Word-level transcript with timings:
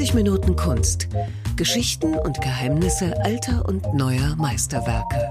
90 0.00 0.14
Minuten 0.14 0.56
Kunst. 0.56 1.08
Geschichten 1.56 2.14
und 2.14 2.40
Geheimnisse 2.40 3.22
alter 3.22 3.68
und 3.68 3.92
neuer 3.92 4.34
Meisterwerke. 4.36 5.30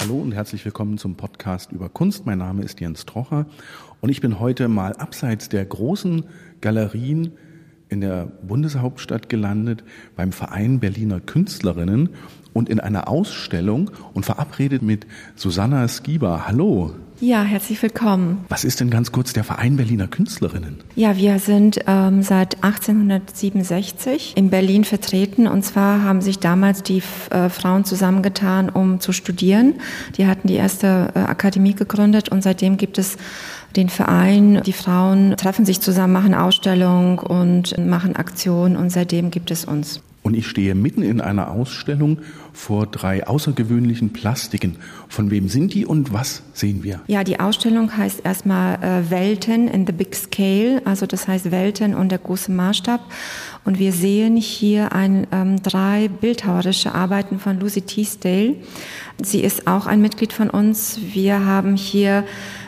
Hallo 0.00 0.16
und 0.20 0.32
herzlich 0.32 0.64
willkommen 0.64 0.98
zum 0.98 1.14
Podcast 1.14 1.70
über 1.70 1.88
Kunst. 1.90 2.26
Mein 2.26 2.38
Name 2.38 2.64
ist 2.64 2.80
Jens 2.80 3.06
Trocher 3.06 3.46
und 4.00 4.08
ich 4.08 4.20
bin 4.20 4.40
heute 4.40 4.66
mal 4.66 4.94
abseits 4.94 5.48
der 5.48 5.64
großen 5.64 6.24
Galerien 6.60 7.30
in 7.88 8.00
der 8.00 8.26
Bundeshauptstadt 8.42 9.28
gelandet 9.28 9.84
beim 10.16 10.32
Verein 10.32 10.80
Berliner 10.80 11.20
Künstlerinnen 11.20 12.08
und 12.52 12.68
in 12.68 12.80
einer 12.80 13.06
Ausstellung 13.06 13.92
und 14.12 14.26
verabredet 14.26 14.82
mit 14.82 15.06
Susanna 15.36 15.86
Skieber. 15.86 16.48
Hallo. 16.48 16.96
Ja, 17.20 17.42
herzlich 17.42 17.82
willkommen. 17.82 18.44
Was 18.48 18.62
ist 18.62 18.78
denn 18.78 18.90
ganz 18.90 19.10
kurz 19.10 19.32
der 19.32 19.42
Verein 19.42 19.76
Berliner 19.76 20.06
Künstlerinnen? 20.06 20.78
Ja, 20.94 21.16
wir 21.16 21.40
sind 21.40 21.80
ähm, 21.88 22.22
seit 22.22 22.62
1867 22.62 24.36
in 24.36 24.50
Berlin 24.50 24.84
vertreten 24.84 25.48
und 25.48 25.64
zwar 25.64 26.04
haben 26.04 26.20
sich 26.20 26.38
damals 26.38 26.84
die 26.84 27.02
äh, 27.30 27.48
Frauen 27.48 27.84
zusammengetan, 27.84 28.68
um 28.70 29.00
zu 29.00 29.12
studieren. 29.12 29.74
Die 30.16 30.28
hatten 30.28 30.46
die 30.46 30.54
erste 30.54 31.12
äh, 31.16 31.18
Akademie 31.18 31.74
gegründet 31.74 32.28
und 32.28 32.42
seitdem 32.42 32.76
gibt 32.76 32.98
es 32.98 33.16
den 33.74 33.88
Verein. 33.88 34.62
Die 34.64 34.72
Frauen 34.72 35.36
treffen 35.36 35.66
sich 35.66 35.80
zusammen, 35.80 36.12
machen 36.12 36.34
Ausstellungen 36.34 37.18
und 37.18 37.76
machen 37.84 38.14
Aktionen 38.14 38.76
und 38.76 38.90
seitdem 38.90 39.32
gibt 39.32 39.50
es 39.50 39.64
uns. 39.64 40.02
Und 40.28 40.34
ich 40.34 40.46
stehe 40.46 40.74
mitten 40.74 41.00
in 41.00 41.22
einer 41.22 41.50
Ausstellung 41.50 42.18
vor 42.52 42.84
drei 42.84 43.26
außergewöhnlichen 43.26 44.12
Plastiken. 44.12 44.76
Von 45.08 45.30
wem 45.30 45.48
sind 45.48 45.72
die 45.72 45.86
und 45.86 46.12
was 46.12 46.42
sehen 46.52 46.82
wir? 46.82 47.00
Ja, 47.06 47.24
die 47.24 47.40
Ausstellung 47.40 47.96
heißt 47.96 48.26
erstmal 48.26 48.74
äh, 48.74 49.10
Welten 49.10 49.68
in 49.68 49.86
the 49.86 49.92
Big 49.94 50.14
Scale, 50.14 50.82
also 50.84 51.06
das 51.06 51.28
heißt 51.28 51.50
Welten 51.50 51.94
und 51.94 52.10
der 52.10 52.18
große 52.18 52.52
Maßstab. 52.52 53.00
Und 53.64 53.78
wir 53.78 53.90
sehen 53.90 54.36
hier 54.36 54.92
ein, 54.92 55.26
ähm, 55.32 55.62
drei 55.62 56.08
bildhauerische 56.08 56.94
Arbeiten 56.94 57.38
von 57.38 57.58
Lucy 57.58 57.80
Teasdale. 57.80 58.56
Sie 59.22 59.40
ist 59.40 59.66
auch 59.66 59.86
ein 59.86 60.02
Mitglied 60.02 60.34
von 60.34 60.50
uns. 60.50 61.00
Wir 61.14 61.46
haben 61.46 61.74
hier 61.74 62.24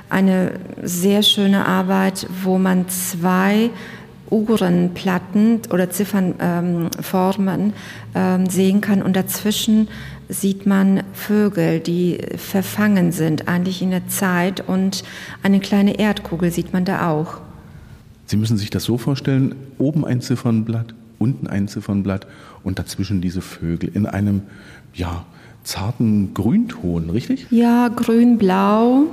eine 0.08 0.52
sehr 0.82 1.22
schöne 1.22 1.66
Arbeit, 1.66 2.26
wo 2.42 2.56
man 2.56 2.88
zwei 2.88 3.68
Uhrenplatten 4.30 5.60
oder 5.70 5.90
Ziffernformen 5.90 7.60
ähm, 7.60 7.72
ähm, 8.14 8.46
sehen 8.46 8.80
kann 8.80 9.02
und 9.02 9.14
dazwischen 9.16 9.88
sieht 10.28 10.64
man 10.66 11.02
Vögel, 11.12 11.80
die 11.80 12.18
verfangen 12.36 13.12
sind, 13.12 13.48
eigentlich 13.48 13.82
in 13.82 13.90
der 13.90 14.08
Zeit 14.08 14.66
und 14.66 15.02
eine 15.42 15.60
kleine 15.60 15.98
Erdkugel 15.98 16.50
sieht 16.52 16.72
man 16.72 16.84
da 16.84 17.10
auch. 17.10 17.40
Sie 18.26 18.36
müssen 18.36 18.56
sich 18.56 18.70
das 18.70 18.84
so 18.84 18.96
vorstellen, 18.96 19.56
oben 19.78 20.04
ein 20.04 20.20
Ziffernblatt, 20.20 20.94
unten 21.18 21.48
ein 21.48 21.66
Ziffernblatt 21.66 22.28
und 22.62 22.78
dazwischen 22.78 23.20
diese 23.20 23.40
Vögel 23.40 23.90
in 23.92 24.06
einem, 24.06 24.42
ja, 24.94 25.26
zarten 25.64 26.34
Grünton, 26.34 27.10
richtig? 27.10 27.46
Ja, 27.50 27.88
grün-blau 27.88 29.06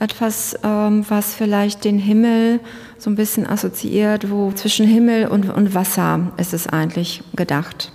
etwas, 0.00 0.58
ähm, 0.64 1.04
was 1.08 1.34
vielleicht 1.34 1.84
den 1.84 1.98
Himmel 1.98 2.60
so 2.98 3.10
ein 3.10 3.16
bisschen 3.16 3.46
assoziiert, 3.46 4.30
wo 4.30 4.50
zwischen 4.52 4.86
Himmel 4.86 5.28
und, 5.28 5.48
und 5.50 5.74
Wasser 5.74 6.32
ist 6.38 6.54
es 6.54 6.66
eigentlich 6.66 7.22
gedacht. 7.36 7.92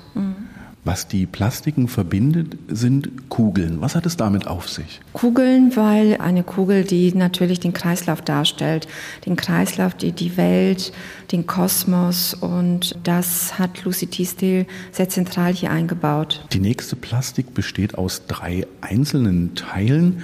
Was 0.85 1.07
die 1.07 1.25
Plastiken 1.25 1.87
verbindet, 1.87 2.57
sind 2.67 3.27
Kugeln. 3.29 3.81
Was 3.81 3.95
hat 3.95 4.05
es 4.05 4.17
damit 4.17 4.45
auf 4.45 4.69
sich? 4.69 5.01
Kugeln, 5.13 5.75
weil 5.75 6.17
eine 6.17 6.43
Kugel, 6.43 6.83
die 6.83 7.11
natürlich 7.11 7.59
den 7.59 7.73
Kreislauf 7.73 8.21
darstellt. 8.21 8.87
Den 9.25 9.35
Kreislauf, 9.35 9.95
die, 9.95 10.11
die 10.11 10.37
Welt, 10.37 10.93
den 11.31 11.47
Kosmos. 11.47 12.35
Und 12.35 12.95
das 13.01 13.57
hat 13.57 13.83
Lucy 13.83 14.05
Teasdale 14.05 14.67
sehr 14.91 15.09
zentral 15.09 15.53
hier 15.53 15.71
eingebaut. 15.71 16.45
Die 16.53 16.59
nächste 16.59 16.95
Plastik 16.95 17.55
besteht 17.55 17.97
aus 17.97 18.27
drei 18.27 18.67
einzelnen 18.81 19.55
Teilen. 19.55 20.21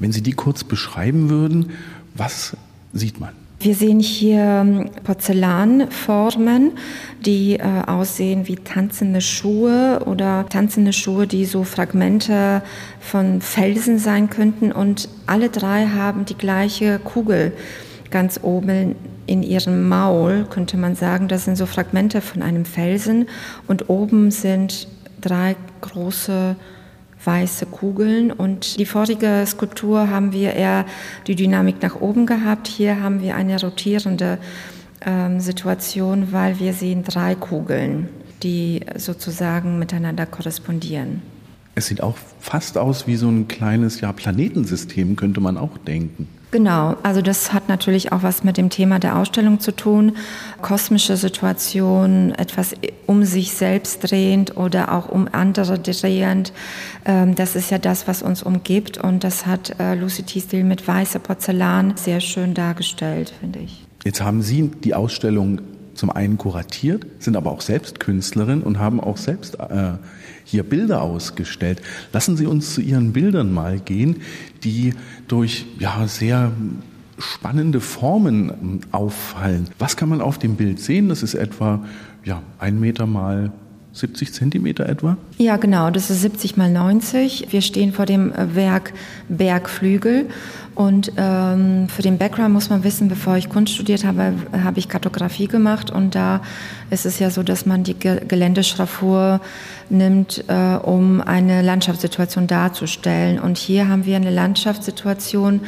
Wenn 0.00 0.10
Sie 0.10 0.22
die 0.22 0.32
kurz 0.32 0.64
beschreiben 0.64 1.30
würden, 1.30 1.70
was 2.16 2.56
sieht 2.92 3.20
man? 3.20 3.39
Wir 3.62 3.74
sehen 3.74 4.00
hier 4.00 4.38
ähm, 4.40 4.90
Porzellanformen, 5.04 6.72
die 7.20 7.58
äh, 7.58 7.62
aussehen 7.86 8.48
wie 8.48 8.56
tanzende 8.56 9.20
Schuhe 9.20 10.00
oder 10.06 10.46
tanzende 10.48 10.94
Schuhe, 10.94 11.26
die 11.26 11.44
so 11.44 11.64
Fragmente 11.64 12.62
von 13.00 13.42
Felsen 13.42 13.98
sein 13.98 14.30
könnten. 14.30 14.72
Und 14.72 15.10
alle 15.26 15.50
drei 15.50 15.88
haben 15.88 16.24
die 16.24 16.38
gleiche 16.38 16.98
Kugel 17.00 17.52
ganz 18.10 18.40
oben 18.42 18.94
in 19.26 19.42
ihrem 19.42 19.86
Maul, 19.86 20.46
könnte 20.48 20.78
man 20.78 20.94
sagen. 20.94 21.28
Das 21.28 21.44
sind 21.44 21.56
so 21.56 21.66
Fragmente 21.66 22.22
von 22.22 22.40
einem 22.40 22.64
Felsen. 22.64 23.28
Und 23.68 23.90
oben 23.90 24.30
sind 24.30 24.88
drei 25.20 25.54
große 25.82 26.56
weiße 27.24 27.66
Kugeln. 27.66 28.32
Und 28.32 28.78
die 28.78 28.86
vorige 28.86 29.44
Skulptur 29.46 30.08
haben 30.08 30.32
wir 30.32 30.54
eher 30.54 30.86
die 31.26 31.34
Dynamik 31.34 31.82
nach 31.82 32.00
oben 32.00 32.26
gehabt. 32.26 32.68
Hier 32.68 33.02
haben 33.02 33.20
wir 33.20 33.34
eine 33.34 33.60
rotierende 33.60 34.38
ähm, 35.04 35.40
Situation, 35.40 36.32
weil 36.32 36.58
wir 36.58 36.72
sehen 36.72 37.04
drei 37.04 37.34
Kugeln, 37.34 38.08
die 38.42 38.80
sozusagen 38.96 39.78
miteinander 39.78 40.26
korrespondieren. 40.26 41.22
Es 41.74 41.86
sieht 41.86 42.02
auch 42.02 42.16
fast 42.40 42.76
aus 42.76 43.06
wie 43.06 43.16
so 43.16 43.28
ein 43.28 43.48
kleines 43.48 44.00
ja, 44.00 44.12
Planetensystem, 44.12 45.16
könnte 45.16 45.40
man 45.40 45.56
auch 45.56 45.78
denken. 45.78 46.28
Genau, 46.50 46.96
also 47.04 47.22
das 47.22 47.52
hat 47.52 47.68
natürlich 47.68 48.10
auch 48.10 48.24
was 48.24 48.42
mit 48.42 48.56
dem 48.56 48.70
Thema 48.70 48.98
der 48.98 49.16
Ausstellung 49.16 49.60
zu 49.60 49.70
tun. 49.70 50.16
Kosmische 50.62 51.16
Situation, 51.16 52.32
etwas 52.32 52.74
um 53.06 53.24
sich 53.24 53.52
selbst 53.52 54.10
drehend 54.10 54.56
oder 54.56 54.92
auch 54.92 55.08
um 55.08 55.28
andere 55.30 55.78
drehend. 55.78 56.52
Ähm, 57.04 57.36
das 57.36 57.54
ist 57.54 57.70
ja 57.70 57.78
das, 57.78 58.08
was 58.08 58.22
uns 58.22 58.42
umgibt 58.42 58.98
und 58.98 59.22
das 59.22 59.46
hat 59.46 59.78
äh, 59.78 59.94
Lucy 59.94 60.24
Teasdale 60.24 60.64
mit 60.64 60.86
weißer 60.86 61.20
Porzellan 61.20 61.96
sehr 61.96 62.20
schön 62.20 62.54
dargestellt, 62.54 63.32
finde 63.38 63.60
ich. 63.60 63.84
Jetzt 64.04 64.20
haben 64.20 64.42
Sie 64.42 64.70
die 64.82 64.94
Ausstellung 64.94 65.60
zum 65.94 66.10
einen 66.10 66.38
kuratiert, 66.38 67.06
sind 67.18 67.36
aber 67.36 67.50
auch 67.50 67.60
selbst 67.60 68.00
Künstlerin 68.00 68.62
und 68.62 68.78
haben 68.78 69.00
auch 69.00 69.16
selbst 69.16 69.58
äh, 69.58 69.92
hier 70.44 70.62
Bilder 70.62 71.02
ausgestellt. 71.02 71.80
Lassen 72.12 72.36
Sie 72.36 72.46
uns 72.46 72.74
zu 72.74 72.80
Ihren 72.80 73.12
Bildern 73.12 73.52
mal 73.52 73.78
gehen, 73.78 74.22
die 74.64 74.94
durch 75.28 75.66
ja 75.78 76.06
sehr 76.06 76.52
spannende 77.18 77.80
Formen 77.80 78.50
ähm, 78.50 78.80
auffallen. 78.92 79.68
Was 79.78 79.96
kann 79.96 80.08
man 80.08 80.20
auf 80.20 80.38
dem 80.38 80.56
Bild 80.56 80.80
sehen? 80.80 81.08
Das 81.08 81.22
ist 81.22 81.34
etwa 81.34 81.84
ja, 82.24 82.42
ein 82.58 82.80
Meter 82.80 83.06
mal 83.06 83.52
70 83.92 84.32
Zentimeter 84.32 84.88
etwa? 84.88 85.16
Ja, 85.36 85.56
genau, 85.56 85.90
das 85.90 86.10
ist 86.10 86.22
70 86.22 86.56
mal 86.56 86.70
90. 86.70 87.48
Wir 87.50 87.60
stehen 87.60 87.92
vor 87.92 88.06
dem 88.06 88.32
äh, 88.32 88.54
Werk 88.54 88.92
Bergflügel 89.28 90.26
und 90.74 91.12
ähm, 91.16 91.88
für 91.88 92.02
den 92.02 92.18
Background 92.18 92.52
muss 92.52 92.70
man 92.70 92.84
wissen, 92.84 93.08
bevor 93.08 93.36
ich 93.36 93.48
Kunst 93.48 93.74
studiert 93.74 94.04
habe, 94.04 94.34
habe 94.64 94.78
ich 94.78 94.88
Kartografie 94.88 95.46
gemacht 95.46 95.90
und 95.90 96.14
da 96.14 96.40
ist 96.90 97.06
es 97.06 97.18
ja 97.18 97.30
so, 97.30 97.42
dass 97.42 97.66
man 97.66 97.82
die 97.84 97.98
Geländeschraffur 97.98 99.40
nimmt, 99.90 100.44
äh, 100.48 100.76
um 100.76 101.20
eine 101.20 101.62
Landschaftssituation 101.62 102.46
darzustellen. 102.46 103.40
Und 103.40 103.58
hier 103.58 103.88
haben 103.88 104.06
wir 104.06 104.16
eine 104.16 104.30
Landschaftssituation, 104.30 105.60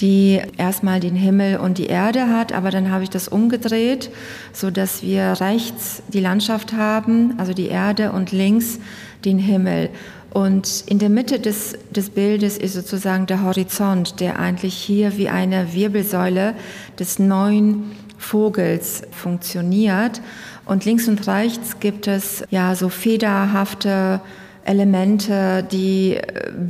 die 0.00 0.40
erstmal 0.56 1.00
den 1.00 1.14
Himmel 1.14 1.58
und 1.58 1.78
die 1.78 1.86
Erde 1.86 2.28
hat, 2.28 2.52
aber 2.52 2.70
dann 2.70 2.90
habe 2.90 3.04
ich 3.04 3.10
das 3.10 3.28
umgedreht, 3.28 4.10
so 4.52 4.70
dass 4.70 5.02
wir 5.02 5.40
rechts 5.40 6.02
die 6.08 6.20
Landschaft 6.20 6.72
haben, 6.72 7.34
also 7.38 7.52
die 7.52 7.68
Erde 7.68 8.12
und 8.12 8.32
links 8.32 8.78
den 9.24 9.38
Himmel. 9.38 9.90
Und 10.32 10.84
in 10.88 10.98
der 10.98 11.10
Mitte 11.10 11.38
des, 11.38 11.78
des 11.90 12.10
Bildes 12.10 12.58
ist 12.58 12.74
sozusagen 12.74 13.26
der 13.26 13.42
Horizont, 13.42 14.18
der 14.18 14.40
eigentlich 14.40 14.74
hier 14.74 15.16
wie 15.16 15.28
eine 15.28 15.72
Wirbelsäule 15.72 16.54
des 16.98 17.20
neuen 17.20 17.92
Vogels 18.18 19.02
funktioniert. 19.12 20.20
Und 20.64 20.84
links 20.84 21.06
und 21.06 21.26
rechts 21.28 21.78
gibt 21.78 22.08
es 22.08 22.42
ja 22.50 22.74
so 22.74 22.88
federhafte 22.88 24.20
Elemente, 24.64 25.64
die 25.70 26.18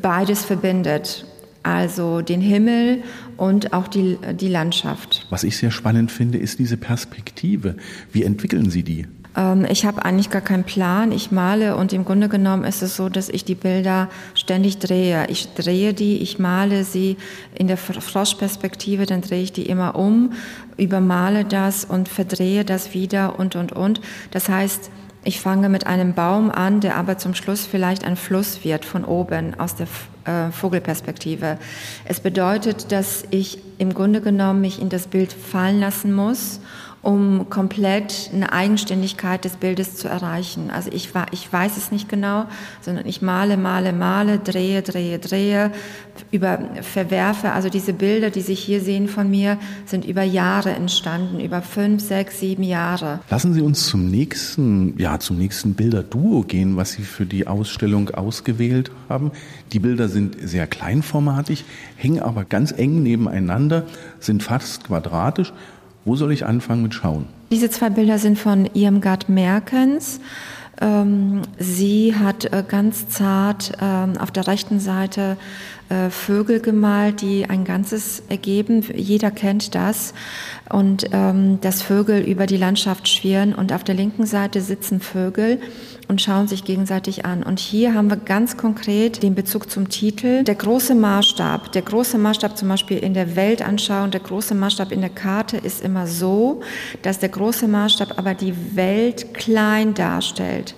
beides 0.02 0.44
verbindet. 0.44 1.24
Also 1.64 2.20
den 2.20 2.40
Himmel 2.40 3.02
und 3.36 3.72
auch 3.72 3.88
die, 3.88 4.18
die 4.38 4.48
Landschaft. 4.48 5.26
Was 5.30 5.44
ich 5.44 5.56
sehr 5.56 5.70
spannend 5.70 6.12
finde, 6.12 6.38
ist 6.38 6.58
diese 6.58 6.76
Perspektive. 6.76 7.76
Wie 8.12 8.22
entwickeln 8.22 8.70
Sie 8.70 8.82
die? 8.82 9.06
Ähm, 9.36 9.66
ich 9.68 9.84
habe 9.84 10.04
eigentlich 10.04 10.30
gar 10.30 10.42
keinen 10.42 10.64
Plan. 10.64 11.10
Ich 11.10 11.30
male 11.30 11.76
und 11.76 11.92
im 11.92 12.04
Grunde 12.04 12.28
genommen 12.28 12.64
ist 12.64 12.82
es 12.82 12.96
so, 12.96 13.08
dass 13.08 13.28
ich 13.28 13.44
die 13.44 13.54
Bilder 13.54 14.08
ständig 14.34 14.78
drehe. 14.78 15.26
Ich 15.28 15.54
drehe 15.54 15.94
die, 15.94 16.18
ich 16.18 16.38
male 16.38 16.84
sie 16.84 17.16
in 17.54 17.66
der 17.66 17.76
Froschperspektive, 17.76 19.06
dann 19.06 19.22
drehe 19.22 19.42
ich 19.42 19.52
die 19.52 19.66
immer 19.66 19.96
um, 19.96 20.32
übermale 20.76 21.44
das 21.44 21.84
und 21.84 22.08
verdrehe 22.08 22.64
das 22.64 22.94
wieder 22.94 23.38
und, 23.38 23.56
und, 23.56 23.72
und. 23.72 24.00
Das 24.30 24.48
heißt, 24.48 24.90
ich 25.24 25.40
fange 25.40 25.68
mit 25.68 25.86
einem 25.86 26.14
Baum 26.14 26.50
an, 26.50 26.80
der 26.80 26.96
aber 26.96 27.18
zum 27.18 27.34
Schluss 27.34 27.66
vielleicht 27.66 28.04
ein 28.04 28.16
Fluss 28.16 28.64
wird 28.64 28.84
von 28.84 29.04
oben 29.04 29.58
aus 29.58 29.74
der 29.74 29.86
äh, 30.24 30.50
Vogelperspektive. 30.52 31.58
Es 32.04 32.20
bedeutet, 32.20 32.92
dass 32.92 33.24
ich 33.30 33.58
im 33.78 33.94
Grunde 33.94 34.20
genommen 34.20 34.60
mich 34.60 34.80
in 34.80 34.88
das 34.88 35.06
Bild 35.06 35.32
fallen 35.32 35.80
lassen 35.80 36.12
muss 36.12 36.60
um 37.04 37.50
komplett 37.50 38.30
eine 38.32 38.52
Eigenständigkeit 38.52 39.44
des 39.44 39.56
Bildes 39.56 39.96
zu 39.96 40.08
erreichen. 40.08 40.70
Also 40.70 40.90
ich, 40.90 41.10
ich 41.32 41.52
weiß 41.52 41.76
es 41.76 41.92
nicht 41.92 42.08
genau, 42.08 42.46
sondern 42.80 43.06
ich 43.06 43.20
male, 43.20 43.56
male, 43.58 43.92
male, 43.92 44.38
drehe, 44.38 44.80
drehe, 44.80 45.18
drehe, 45.18 45.70
über, 46.30 46.58
verwerfe. 46.80 47.52
Also 47.52 47.68
diese 47.68 47.92
Bilder, 47.92 48.30
die 48.30 48.40
Sie 48.40 48.54
hier 48.54 48.80
sehen 48.80 49.08
von 49.08 49.30
mir, 49.30 49.58
sind 49.84 50.06
über 50.06 50.22
Jahre 50.22 50.70
entstanden, 50.70 51.40
über 51.40 51.60
fünf, 51.60 52.02
sechs, 52.02 52.40
sieben 52.40 52.62
Jahre. 52.62 53.20
Lassen 53.28 53.52
Sie 53.52 53.60
uns 53.60 53.86
zum 53.86 54.10
nächsten, 54.10 54.98
ja, 54.98 55.18
zum 55.20 55.36
nächsten 55.36 55.74
Bilderduo 55.74 56.42
gehen, 56.42 56.76
was 56.76 56.92
Sie 56.92 57.02
für 57.02 57.26
die 57.26 57.46
Ausstellung 57.46 58.10
ausgewählt 58.10 58.90
haben. 59.10 59.30
Die 59.72 59.78
Bilder 59.78 60.08
sind 60.08 60.36
sehr 60.42 60.66
kleinformatig, 60.66 61.64
hängen 61.96 62.20
aber 62.20 62.44
ganz 62.44 62.72
eng 62.72 63.02
nebeneinander, 63.02 63.84
sind 64.20 64.42
fast 64.42 64.84
quadratisch 64.84 65.52
wo 66.04 66.16
soll 66.16 66.32
ich 66.32 66.44
anfangen 66.44 66.82
mit 66.82 66.94
Schauen? 66.94 67.26
Diese 67.50 67.70
zwei 67.70 67.90
Bilder 67.90 68.18
sind 68.18 68.38
von 68.38 68.68
Irmgard 68.74 69.28
Merkens. 69.28 70.20
Ähm, 70.80 71.42
sie 71.58 72.14
hat 72.16 72.46
äh, 72.46 72.64
ganz 72.66 73.08
zart 73.08 73.72
ähm, 73.80 74.14
auf 74.18 74.30
der 74.30 74.46
rechten 74.46 74.80
Seite 74.80 75.36
äh, 75.88 76.08
Vögel 76.08 76.60
gemalt, 76.60 77.20
die 77.20 77.46
ein 77.48 77.64
Ganzes 77.64 78.22
ergeben. 78.28 78.82
Jeder 78.94 79.30
kennt 79.30 79.74
das. 79.74 80.14
Und 80.70 81.06
ähm, 81.12 81.60
dass 81.60 81.82
Vögel 81.82 82.22
über 82.22 82.46
die 82.46 82.56
Landschaft 82.56 83.08
schwirren 83.08 83.54
und 83.54 83.72
auf 83.72 83.84
der 83.84 83.94
linken 83.94 84.24
Seite 84.24 84.60
sitzen 84.60 85.00
Vögel 85.00 85.60
und 86.08 86.22
schauen 86.22 86.48
sich 86.48 86.64
gegenseitig 86.64 87.24
an. 87.24 87.42
Und 87.42 87.58
hier 87.58 87.94
haben 87.94 88.08
wir 88.08 88.16
ganz 88.16 88.56
konkret 88.56 89.22
den 89.22 89.34
Bezug 89.34 89.70
zum 89.70 89.88
Titel. 89.88 90.42
Der 90.44 90.54
große 90.54 90.94
Maßstab, 90.94 91.72
der 91.72 91.82
große 91.82 92.16
Maßstab 92.16 92.56
zum 92.56 92.68
Beispiel 92.68 92.98
in 92.98 93.12
der 93.12 93.36
Weltanschauung, 93.36 94.10
der 94.10 94.20
große 94.20 94.54
Maßstab 94.54 94.90
in 94.90 95.02
der 95.02 95.10
Karte 95.10 95.58
ist 95.58 95.82
immer 95.82 96.06
so, 96.06 96.62
dass 97.02 97.18
der 97.18 97.28
große 97.28 97.68
Maßstab 97.68 98.18
aber 98.18 98.34
die 98.34 98.54
Welt 98.74 99.34
klein 99.34 99.94
darstellt. 99.94 100.74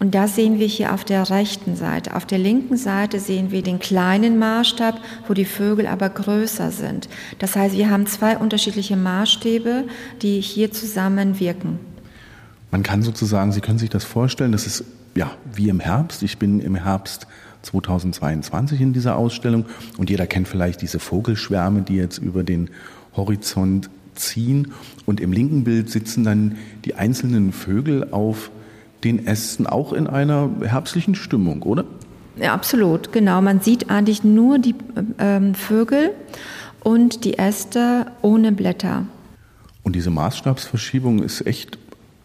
Und 0.00 0.14
das 0.14 0.34
sehen 0.34 0.58
wir 0.58 0.66
hier 0.66 0.92
auf 0.92 1.04
der 1.04 1.30
rechten 1.30 1.76
Seite. 1.76 2.16
Auf 2.16 2.26
der 2.26 2.38
linken 2.38 2.76
Seite 2.76 3.20
sehen 3.20 3.52
wir 3.52 3.62
den 3.62 3.78
kleinen 3.78 4.38
Maßstab, 4.38 5.00
wo 5.28 5.34
die 5.34 5.44
Vögel 5.44 5.86
aber 5.86 6.08
größer 6.08 6.70
sind. 6.72 7.08
Das 7.38 7.54
heißt, 7.54 7.76
wir 7.76 7.90
haben 7.90 8.06
zwei 8.06 8.36
unterschiedliche 8.36 8.96
Maßstäbe, 8.96 9.84
die 10.20 10.40
hier 10.40 10.72
zusammen 10.72 11.38
wirken. 11.38 11.78
Man 12.70 12.82
kann 12.82 13.02
sozusagen, 13.02 13.52
Sie 13.52 13.60
können 13.60 13.78
sich 13.78 13.90
das 13.90 14.02
vorstellen, 14.02 14.50
das 14.50 14.66
ist 14.66 14.84
ja 15.14 15.30
wie 15.52 15.68
im 15.68 15.78
Herbst. 15.78 16.24
Ich 16.24 16.38
bin 16.38 16.58
im 16.58 16.74
Herbst 16.74 17.28
2022 17.62 18.80
in 18.80 18.92
dieser 18.92 19.16
Ausstellung 19.16 19.64
und 19.96 20.10
jeder 20.10 20.26
kennt 20.26 20.48
vielleicht 20.48 20.82
diese 20.82 20.98
Vogelschwärme, 20.98 21.82
die 21.82 21.94
jetzt 21.94 22.18
über 22.18 22.42
den 22.42 22.68
Horizont 23.16 23.90
ziehen. 24.16 24.72
Und 25.06 25.20
im 25.20 25.32
linken 25.32 25.64
Bild 25.64 25.88
sitzen 25.88 26.24
dann 26.24 26.56
die 26.84 26.94
einzelnen 26.94 27.52
Vögel 27.52 28.08
auf 28.10 28.50
den 29.04 29.26
Ästen 29.26 29.66
auch 29.66 29.92
in 29.92 30.06
einer 30.06 30.50
herbstlichen 30.62 31.14
Stimmung, 31.14 31.62
oder? 31.62 31.84
Ja, 32.36 32.52
absolut, 32.52 33.12
genau. 33.12 33.40
Man 33.40 33.60
sieht 33.60 33.90
eigentlich 33.90 34.24
nur 34.24 34.58
die 34.58 34.74
ähm, 35.18 35.54
Vögel 35.54 36.10
und 36.82 37.24
die 37.24 37.38
Äste 37.38 38.06
ohne 38.22 38.52
Blätter. 38.52 39.06
Und 39.82 39.94
diese 39.94 40.10
Maßstabsverschiebung 40.10 41.22
ist 41.22 41.46
echt 41.46 41.78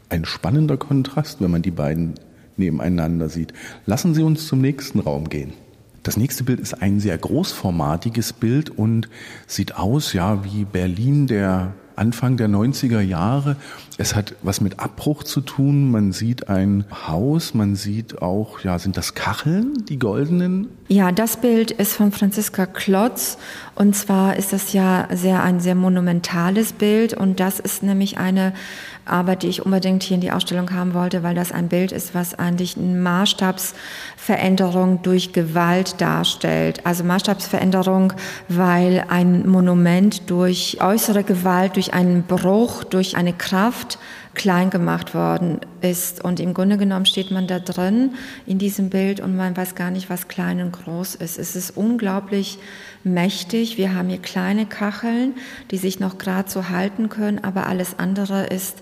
ein 0.09 0.25
spannender 0.25 0.77
Kontrast, 0.77 1.41
wenn 1.41 1.51
man 1.51 1.61
die 1.61 1.71
beiden 1.71 2.15
nebeneinander 2.57 3.29
sieht. 3.29 3.53
Lassen 3.85 4.15
Sie 4.15 4.23
uns 4.23 4.47
zum 4.47 4.61
nächsten 4.61 4.99
Raum 4.99 5.29
gehen. 5.29 5.53
Das 6.03 6.17
nächste 6.17 6.43
Bild 6.43 6.59
ist 6.59 6.81
ein 6.81 6.99
sehr 6.99 7.17
großformatiges 7.17 8.33
Bild 8.33 8.69
und 8.69 9.09
sieht 9.47 9.75
aus, 9.75 10.13
ja, 10.13 10.43
wie 10.43 10.65
Berlin 10.65 11.27
der 11.27 11.73
Anfang 11.99 12.37
der 12.37 12.47
90er 12.47 13.01
Jahre. 13.01 13.57
Es 13.97 14.15
hat 14.15 14.33
was 14.41 14.61
mit 14.61 14.79
Abbruch 14.79 15.23
zu 15.23 15.41
tun. 15.41 15.91
Man 15.91 16.13
sieht 16.13 16.47
ein 16.47 16.85
Haus, 17.07 17.53
man 17.53 17.75
sieht 17.75 18.21
auch, 18.21 18.61
ja, 18.61 18.79
sind 18.79 18.95
das 18.95 19.13
Kacheln, 19.13 19.85
die 19.89 19.99
goldenen? 19.99 20.69
Ja, 20.87 21.11
das 21.11 21.37
Bild 21.37 21.71
ist 21.71 21.93
von 21.93 22.11
Franziska 22.11 22.65
Klotz 22.65 23.37
und 23.75 23.95
zwar 23.95 24.37
ist 24.37 24.53
das 24.53 24.73
ja 24.73 25.07
sehr 25.13 25.43
ein 25.43 25.59
sehr 25.59 25.75
monumentales 25.75 26.73
Bild 26.73 27.13
und 27.13 27.39
das 27.39 27.59
ist 27.59 27.83
nämlich 27.83 28.17
eine 28.17 28.53
Arbeit, 29.09 29.43
die 29.43 29.47
ich 29.47 29.65
unbedingt 29.65 30.03
hier 30.03 30.15
in 30.15 30.21
die 30.21 30.31
Ausstellung 30.31 30.71
haben 30.71 30.93
wollte, 30.93 31.23
weil 31.23 31.35
das 31.35 31.51
ein 31.51 31.67
Bild 31.67 31.91
ist, 31.91 32.15
was 32.15 32.37
eigentlich 32.37 32.77
eine 32.77 32.97
Maßstabsveränderung 32.97 35.01
durch 35.01 35.33
Gewalt 35.33 35.99
darstellt. 36.01 36.85
Also 36.85 37.03
Maßstabsveränderung, 37.03 38.13
weil 38.47 39.05
ein 39.09 39.47
Monument 39.47 40.29
durch 40.29 40.77
äußere 40.81 41.23
Gewalt, 41.23 41.75
durch 41.75 41.93
einen 41.93 42.23
Bruch, 42.23 42.83
durch 42.83 43.17
eine 43.17 43.33
Kraft 43.33 43.99
klein 44.39 44.69
gemacht 44.69 45.13
worden 45.13 45.59
ist. 45.81 46.23
Und 46.23 46.39
im 46.39 46.53
Grunde 46.53 46.77
genommen 46.77 47.05
steht 47.05 47.29
man 47.29 47.45
da 47.45 47.59
drin 47.59 48.13
in 48.45 48.57
diesem 48.57 48.89
Bild 48.89 49.19
und 49.19 49.35
man 49.35 49.55
weiß 49.55 49.75
gar 49.75 49.91
nicht, 49.91 50.09
was 50.09 50.29
klein 50.29 50.61
und 50.61 50.71
groß 50.71 51.15
ist. 51.15 51.37
Es 51.37 51.57
ist 51.57 51.75
unglaublich 51.75 52.57
mächtig. 53.03 53.77
Wir 53.77 53.93
haben 53.93 54.07
hier 54.07 54.21
kleine 54.21 54.65
Kacheln, 54.65 55.35
die 55.71 55.77
sich 55.77 55.99
noch 55.99 56.17
gerade 56.17 56.49
so 56.49 56.69
halten 56.69 57.09
können, 57.09 57.43
aber 57.43 57.67
alles 57.67 57.99
andere 57.99 58.45
ist, 58.45 58.77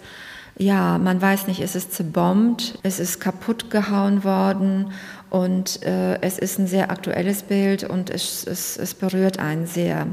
ja, 0.59 0.99
man 0.99 1.19
weiß 1.19 1.47
nicht, 1.47 1.61
es 1.61 1.75
ist 1.75 1.93
zerbombt, 1.93 2.77
es 2.83 2.99
ist 2.99 3.19
kaputt 3.19 3.71
gehauen 3.71 4.23
worden 4.23 4.91
und 5.31 5.83
äh, 5.83 6.21
es 6.21 6.37
ist 6.37 6.59
ein 6.59 6.67
sehr 6.67 6.91
aktuelles 6.91 7.43
Bild 7.43 7.83
und 7.83 8.11
es, 8.11 8.45
es, 8.45 8.77
es 8.77 8.93
berührt 8.93 9.39
einen 9.39 9.65
sehr. 9.65 10.07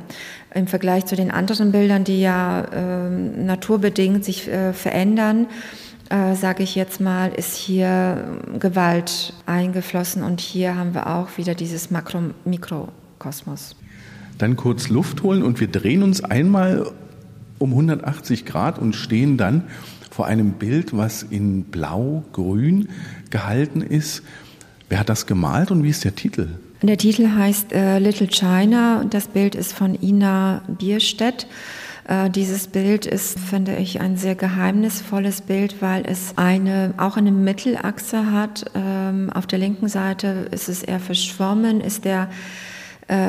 Im 0.54 0.66
Vergleich 0.66 1.06
zu 1.06 1.16
den 1.16 1.30
anderen 1.30 1.72
Bildern, 1.72 2.04
die 2.04 2.20
ja 2.20 2.62
äh, 2.62 3.10
naturbedingt 3.10 4.24
sich 4.24 4.48
äh, 4.48 4.72
verändern, 4.72 5.46
äh, 6.10 6.34
sage 6.34 6.62
ich 6.62 6.74
jetzt 6.74 7.00
mal, 7.00 7.32
ist 7.32 7.56
hier 7.56 8.38
Gewalt 8.58 9.34
eingeflossen 9.46 10.22
und 10.22 10.40
hier 10.40 10.76
haben 10.76 10.94
wir 10.94 11.08
auch 11.08 11.36
wieder 11.36 11.54
dieses 11.54 11.90
Makro-Mikrokosmos 11.90 13.74
dann 14.38 14.56
kurz 14.56 14.88
Luft 14.88 15.22
holen 15.22 15.42
und 15.42 15.60
wir 15.60 15.68
drehen 15.68 16.02
uns 16.02 16.22
einmal 16.22 16.90
um 17.58 17.70
180 17.70 18.44
Grad 18.44 18.78
und 18.78 18.94
stehen 18.94 19.36
dann 19.36 19.64
vor 20.10 20.26
einem 20.26 20.52
Bild, 20.52 20.96
was 20.96 21.22
in 21.22 21.64
blau-grün 21.64 22.88
gehalten 23.30 23.80
ist. 23.80 24.22
Wer 24.88 25.00
hat 25.00 25.08
das 25.08 25.26
gemalt 25.26 25.70
und 25.70 25.82
wie 25.82 25.90
ist 25.90 26.04
der 26.04 26.14
Titel? 26.14 26.48
Der 26.86 26.98
Titel 26.98 27.30
heißt 27.30 27.72
äh, 27.72 27.98
Little 27.98 28.28
China 28.28 29.00
und 29.00 29.14
das 29.14 29.28
Bild 29.28 29.54
ist 29.54 29.72
von 29.72 29.94
Ina 30.02 30.60
Bierstedt. 30.68 31.46
Äh, 32.06 32.28
dieses 32.28 32.66
Bild 32.66 33.06
ist, 33.06 33.38
finde 33.38 33.76
ich, 33.76 34.02
ein 34.02 34.18
sehr 34.18 34.34
geheimnisvolles 34.34 35.40
Bild, 35.40 35.80
weil 35.80 36.04
es 36.06 36.34
eine, 36.36 36.92
auch 36.98 37.16
eine 37.16 37.32
Mittelachse 37.32 38.30
hat. 38.30 38.66
Ähm, 38.74 39.30
auf 39.32 39.46
der 39.46 39.60
linken 39.60 39.88
Seite 39.88 40.46
ist 40.50 40.68
es 40.68 40.82
eher 40.82 41.00
verschwommen, 41.00 41.80
ist 41.80 42.04
der 42.04 42.28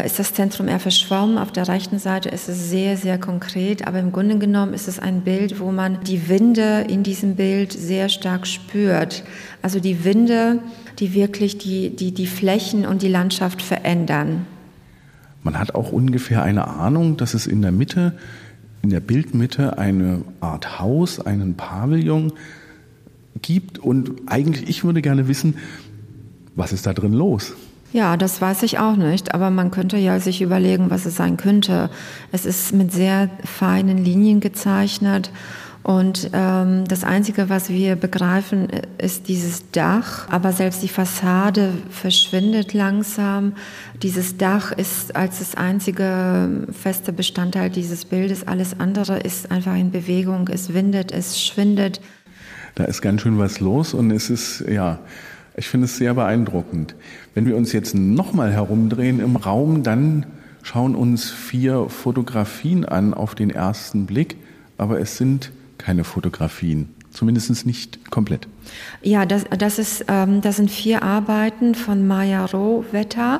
ist 0.05 0.19
das 0.19 0.33
Zentrum 0.33 0.69
eher 0.69 0.79
verschwommen. 0.79 1.37
Auf 1.37 1.51
der 1.51 1.67
rechten 1.67 1.99
Seite 1.99 2.29
ist 2.29 2.47
es 2.47 2.69
sehr, 2.69 2.95
sehr 2.95 3.17
konkret. 3.17 3.85
Aber 3.87 3.99
im 3.99 4.13
Grunde 4.13 4.37
genommen 4.37 4.73
ist 4.73 4.87
es 4.87 4.99
ein 4.99 5.21
Bild, 5.21 5.59
wo 5.59 5.71
man 5.71 6.01
die 6.03 6.29
Winde 6.29 6.85
in 6.87 7.03
diesem 7.03 7.35
Bild 7.35 7.73
sehr 7.73 8.07
stark 8.07 8.47
spürt. 8.47 9.25
Also 9.61 9.81
die 9.81 10.05
Winde, 10.05 10.59
die 10.99 11.13
wirklich 11.13 11.57
die, 11.57 11.93
die, 11.93 12.13
die 12.13 12.27
Flächen 12.27 12.85
und 12.85 13.01
die 13.01 13.09
Landschaft 13.09 13.61
verändern. 13.61 14.45
Man 15.43 15.59
hat 15.59 15.75
auch 15.75 15.91
ungefähr 15.91 16.41
eine 16.41 16.67
Ahnung, 16.67 17.17
dass 17.17 17.33
es 17.33 17.45
in 17.45 17.61
der 17.61 17.73
Mitte, 17.73 18.17
in 18.81 18.89
der 18.89 19.01
Bildmitte 19.01 19.77
eine 19.77 20.21
Art 20.39 20.79
Haus, 20.79 21.19
einen 21.19 21.55
Pavillon 21.55 22.31
gibt. 23.41 23.77
Und 23.77 24.21
eigentlich, 24.27 24.69
ich 24.69 24.85
würde 24.85 25.01
gerne 25.01 25.27
wissen, 25.27 25.55
was 26.55 26.71
ist 26.71 26.87
da 26.87 26.93
drin 26.93 27.13
los? 27.13 27.53
Ja, 27.95 28.17
das 28.17 28.41
weiß 28.41 28.63
ich 28.63 28.77
auch 28.77 28.97
nicht, 28.97 29.33
aber 29.33 29.49
man 29.51 29.71
könnte 29.71 29.95
ja 29.95 30.19
sich 30.19 30.41
überlegen, 30.41 30.89
was 30.89 31.05
es 31.05 31.15
sein 31.15 31.37
könnte. 31.37 31.89
Es 32.33 32.45
ist 32.45 32.73
mit 32.73 32.91
sehr 32.91 33.29
feinen 33.45 34.03
Linien 34.03 34.41
gezeichnet 34.41 35.31
und 35.81 36.29
ähm, 36.33 36.83
das 36.89 37.05
Einzige, 37.05 37.47
was 37.47 37.69
wir 37.69 37.95
begreifen, 37.95 38.67
ist 38.97 39.29
dieses 39.29 39.71
Dach. 39.71 40.27
Aber 40.29 40.51
selbst 40.51 40.83
die 40.83 40.89
Fassade 40.89 41.71
verschwindet 41.89 42.73
langsam. 42.73 43.53
Dieses 44.03 44.35
Dach 44.35 44.73
ist 44.73 45.15
als 45.15 45.39
das 45.39 45.55
einzige 45.55 46.67
feste 46.73 47.13
Bestandteil 47.13 47.69
dieses 47.69 48.03
Bildes. 48.03 48.45
Alles 48.45 48.77
andere 48.77 49.19
ist 49.19 49.51
einfach 49.51 49.75
in 49.77 49.91
Bewegung. 49.91 50.49
Es 50.51 50.73
windet, 50.73 51.13
es 51.13 51.41
schwindet. 51.41 52.01
Da 52.75 52.83
ist 52.83 53.01
ganz 53.01 53.21
schön 53.21 53.39
was 53.39 53.61
los 53.61 53.93
und 53.93 54.11
es 54.11 54.29
ist, 54.29 54.65
ja, 54.67 54.99
ich 55.57 55.67
finde 55.67 55.85
es 55.85 55.97
sehr 55.97 56.13
beeindruckend. 56.13 56.95
Wenn 57.33 57.45
wir 57.45 57.55
uns 57.55 57.71
jetzt 57.71 57.95
nochmal 57.95 58.51
herumdrehen 58.51 59.19
im 59.19 59.35
Raum, 59.35 59.83
dann 59.83 60.25
schauen 60.63 60.95
uns 60.95 61.29
vier 61.29 61.89
Fotografien 61.89 62.85
an 62.85 63.13
auf 63.13 63.35
den 63.35 63.49
ersten 63.49 64.05
Blick, 64.05 64.37
aber 64.77 64.99
es 64.99 65.17
sind 65.17 65.51
keine 65.77 66.03
Fotografien. 66.03 66.89
Zumindest 67.11 67.65
nicht 67.65 68.11
komplett. 68.11 68.45
Ja, 69.01 69.25
das, 69.25 69.45
das, 69.57 69.79
ist, 69.79 70.03
ähm, 70.09 70.41
das 70.41 70.57
sind 70.57 70.69
vier 70.69 71.01
Arbeiten 71.01 71.73
von 71.73 72.05
Maya 72.05 72.43
Rohwetter. 72.43 73.39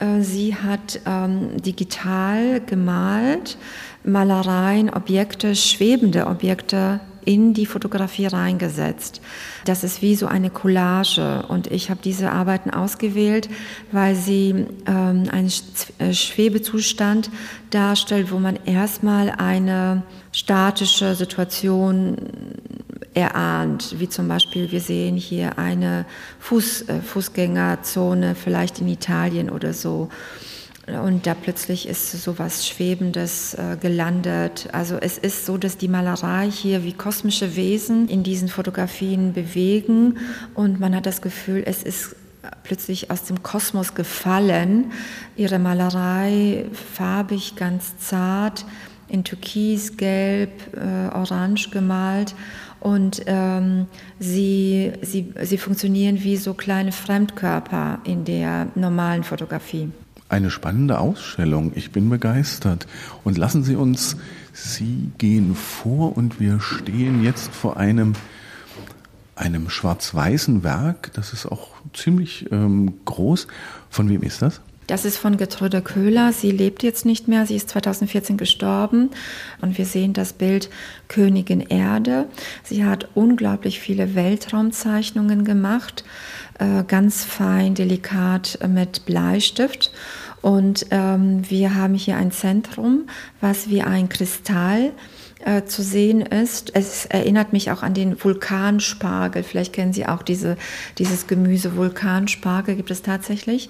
Äh, 0.00 0.22
sie 0.22 0.56
hat 0.56 1.00
ähm, 1.06 1.62
digital 1.62 2.60
gemalt, 2.60 3.58
Malereien, 4.02 4.90
Objekte, 4.90 5.54
schwebende 5.54 6.26
Objekte 6.26 6.98
in 7.24 7.54
die 7.54 7.66
Fotografie 7.66 8.26
reingesetzt. 8.26 9.20
Das 9.64 9.84
ist 9.84 10.02
wie 10.02 10.14
so 10.14 10.26
eine 10.26 10.50
Collage 10.50 11.44
und 11.48 11.66
ich 11.68 11.90
habe 11.90 12.00
diese 12.02 12.30
Arbeiten 12.30 12.70
ausgewählt, 12.70 13.48
weil 13.90 14.14
sie 14.14 14.66
ähm, 14.86 15.24
einen 15.30 15.52
äh, 15.98 16.12
Schwebezustand 16.12 17.30
darstellt, 17.70 18.30
wo 18.32 18.38
man 18.38 18.58
erstmal 18.66 19.30
eine 19.30 20.02
statische 20.32 21.14
Situation 21.14 22.16
erahnt, 23.14 23.96
wie 23.98 24.08
zum 24.08 24.28
Beispiel 24.28 24.70
wir 24.70 24.80
sehen 24.80 25.16
hier 25.16 25.58
eine 25.58 26.06
Fuß, 26.40 26.82
äh, 26.88 27.00
Fußgängerzone, 27.00 28.34
vielleicht 28.34 28.80
in 28.80 28.88
Italien 28.88 29.50
oder 29.50 29.72
so. 29.72 30.08
Und 30.86 31.26
da 31.28 31.34
plötzlich 31.34 31.88
ist 31.88 32.10
so 32.10 32.40
was 32.40 32.66
Schwebendes 32.66 33.54
äh, 33.54 33.76
gelandet. 33.80 34.68
Also 34.72 34.96
es 34.96 35.16
ist 35.16 35.46
so, 35.46 35.56
dass 35.56 35.76
die 35.76 35.86
Malerei 35.86 36.50
hier 36.50 36.82
wie 36.82 36.92
kosmische 36.92 37.54
Wesen 37.54 38.08
in 38.08 38.24
diesen 38.24 38.48
Fotografien 38.48 39.32
bewegen 39.32 40.18
und 40.54 40.80
man 40.80 40.96
hat 40.96 41.06
das 41.06 41.22
Gefühl, 41.22 41.62
es 41.64 41.84
ist 41.84 42.16
plötzlich 42.64 43.12
aus 43.12 43.22
dem 43.24 43.44
Kosmos 43.44 43.94
gefallen. 43.94 44.90
Ihre 45.36 45.60
Malerei 45.60 46.66
farbig, 46.94 47.54
ganz 47.54 47.96
zart, 47.98 48.64
in 49.08 49.22
Türkis, 49.22 49.96
Gelb, 49.96 50.50
äh, 50.74 51.14
Orange 51.14 51.70
gemalt 51.70 52.34
und 52.80 53.22
ähm, 53.26 53.86
sie, 54.18 54.92
sie, 55.02 55.32
sie 55.42 55.58
funktionieren 55.58 56.24
wie 56.24 56.36
so 56.36 56.54
kleine 56.54 56.90
Fremdkörper 56.90 58.00
in 58.04 58.24
der 58.24 58.66
normalen 58.74 59.22
Fotografie. 59.22 59.90
Eine 60.32 60.50
spannende 60.50 60.98
Ausstellung. 60.98 61.72
Ich 61.74 61.90
bin 61.90 62.08
begeistert. 62.08 62.86
Und 63.22 63.36
lassen 63.36 63.64
Sie 63.64 63.76
uns, 63.76 64.16
Sie 64.54 65.10
gehen 65.18 65.54
vor 65.54 66.16
und 66.16 66.40
wir 66.40 66.58
stehen 66.58 67.22
jetzt 67.22 67.54
vor 67.54 67.76
einem, 67.76 68.14
einem 69.36 69.68
schwarz-weißen 69.68 70.64
Werk. 70.64 71.12
Das 71.12 71.34
ist 71.34 71.44
auch 71.44 71.68
ziemlich 71.92 72.50
ähm, 72.50 72.94
groß. 73.04 73.46
Von 73.90 74.08
wem 74.08 74.22
ist 74.22 74.40
das? 74.40 74.62
Das 74.86 75.04
ist 75.04 75.16
von 75.16 75.36
Gertrude 75.36 75.80
Köhler. 75.80 76.32
Sie 76.32 76.50
lebt 76.50 76.82
jetzt 76.82 77.06
nicht 77.06 77.28
mehr. 77.28 77.46
Sie 77.46 77.56
ist 77.56 77.68
2014 77.70 78.36
gestorben. 78.36 79.10
Und 79.60 79.78
wir 79.78 79.86
sehen 79.86 80.12
das 80.12 80.32
Bild 80.32 80.70
Königin 81.08 81.60
Erde. 81.60 82.26
Sie 82.64 82.84
hat 82.84 83.08
unglaublich 83.14 83.80
viele 83.80 84.14
Weltraumzeichnungen 84.14 85.44
gemacht. 85.44 86.04
Äh, 86.58 86.84
ganz 86.84 87.24
fein, 87.24 87.74
delikat 87.74 88.58
mit 88.68 89.06
Bleistift. 89.06 89.92
Und 90.40 90.86
ähm, 90.90 91.48
wir 91.48 91.76
haben 91.76 91.94
hier 91.94 92.16
ein 92.16 92.32
Zentrum, 92.32 93.06
was 93.40 93.68
wie 93.68 93.82
ein 93.82 94.08
Kristall 94.08 94.92
äh, 95.44 95.64
zu 95.64 95.82
sehen 95.82 96.20
ist. 96.20 96.74
Es 96.74 97.06
erinnert 97.06 97.52
mich 97.52 97.70
auch 97.70 97.82
an 97.82 97.94
den 97.94 98.22
Vulkanspargel. 98.22 99.42
Vielleicht 99.42 99.72
kennen 99.72 99.92
Sie 99.92 100.06
auch 100.06 100.22
diese, 100.22 100.56
dieses 100.98 101.26
Gemüse 101.26 101.76
Vulkanspargel, 101.76 102.76
gibt 102.76 102.90
es 102.90 103.02
tatsächlich. 103.02 103.68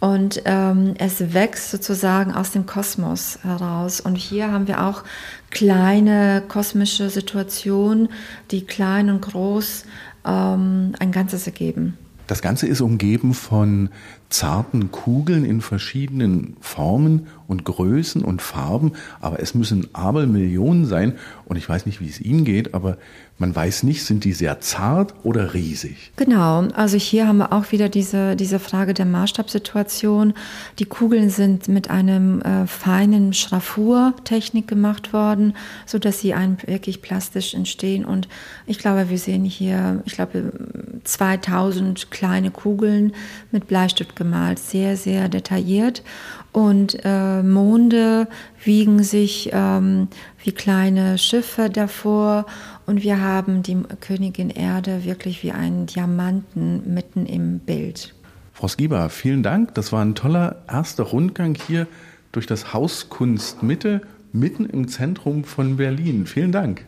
Und 0.00 0.42
ähm, 0.44 0.94
es 0.98 1.34
wächst 1.34 1.70
sozusagen 1.70 2.32
aus 2.32 2.50
dem 2.52 2.66
Kosmos 2.66 3.38
heraus. 3.42 4.00
Und 4.00 4.16
hier 4.16 4.50
haben 4.50 4.68
wir 4.68 4.84
auch 4.84 5.04
kleine 5.50 6.42
kosmische 6.46 7.10
Situationen, 7.10 8.08
die 8.50 8.64
klein 8.64 9.10
und 9.10 9.20
groß 9.22 9.84
ähm, 10.24 10.94
ein 10.98 11.12
Ganzes 11.12 11.46
ergeben. 11.46 11.96
Das 12.26 12.42
Ganze 12.42 12.68
ist 12.68 12.80
umgeben 12.80 13.34
von 13.34 13.90
zarten 14.30 14.90
Kugeln 14.92 15.44
in 15.44 15.60
verschiedenen 15.60 16.56
Formen 16.60 17.26
und 17.48 17.64
Größen 17.64 18.22
und 18.22 18.40
Farben, 18.40 18.92
aber 19.20 19.40
es 19.40 19.54
müssen 19.54 19.88
Abermillionen 19.92 20.86
sein 20.86 21.14
und 21.46 21.56
ich 21.56 21.68
weiß 21.68 21.84
nicht, 21.84 22.00
wie 22.00 22.08
es 22.08 22.20
Ihnen 22.20 22.44
geht, 22.44 22.74
aber 22.74 22.96
man 23.38 23.56
weiß 23.56 23.84
nicht, 23.84 24.04
sind 24.04 24.24
die 24.24 24.34
sehr 24.34 24.60
zart 24.60 25.14
oder 25.24 25.54
riesig? 25.54 26.12
Genau, 26.16 26.60
also 26.74 26.96
hier 26.96 27.26
haben 27.26 27.38
wir 27.38 27.52
auch 27.52 27.72
wieder 27.72 27.88
diese, 27.88 28.36
diese 28.36 28.58
Frage 28.58 28.92
der 28.92 29.06
Maßstabssituation. 29.06 30.34
Die 30.78 30.84
Kugeln 30.84 31.30
sind 31.30 31.66
mit 31.66 31.88
einem 31.88 32.42
äh, 32.42 32.66
feinen 32.66 33.32
Schraffurtechnik 33.32 34.68
gemacht 34.68 35.12
worden, 35.12 35.54
sodass 35.86 36.20
sie 36.20 36.34
ein, 36.34 36.58
wirklich 36.66 37.02
plastisch 37.02 37.54
entstehen 37.54 38.04
und 38.04 38.28
ich 38.66 38.78
glaube, 38.78 39.08
wir 39.08 39.18
sehen 39.18 39.44
hier, 39.44 40.02
ich 40.04 40.12
glaube, 40.12 40.52
2000 41.02 42.10
kleine 42.10 42.50
Kugeln 42.50 43.12
mit 43.50 43.66
Bleistift 43.66 44.14
gemalt, 44.20 44.58
sehr, 44.58 44.98
sehr 44.98 45.30
detailliert. 45.30 46.02
Und 46.52 46.98
äh, 47.04 47.42
Monde 47.42 48.28
wiegen 48.62 49.02
sich 49.02 49.48
ähm, 49.52 50.08
wie 50.44 50.52
kleine 50.52 51.16
Schiffe 51.16 51.70
davor. 51.70 52.44
Und 52.84 53.02
wir 53.02 53.20
haben 53.20 53.62
die 53.62 53.78
Königin 54.00 54.50
Erde 54.50 55.04
wirklich 55.04 55.42
wie 55.42 55.52
einen 55.52 55.86
Diamanten 55.86 56.92
mitten 56.92 57.24
im 57.24 57.60
Bild. 57.60 58.14
Frau 58.52 58.68
Skiba, 58.68 59.08
vielen 59.08 59.42
Dank. 59.42 59.74
Das 59.74 59.90
war 59.90 60.04
ein 60.04 60.14
toller 60.14 60.62
erster 60.68 61.04
Rundgang 61.04 61.54
hier 61.54 61.86
durch 62.30 62.46
das 62.46 62.74
Haus 62.74 63.08
Kunst 63.08 63.62
Mitte, 63.62 64.02
mitten 64.32 64.66
im 64.66 64.86
Zentrum 64.86 65.44
von 65.44 65.78
Berlin. 65.78 66.26
Vielen 66.26 66.52
Dank. 66.52 66.84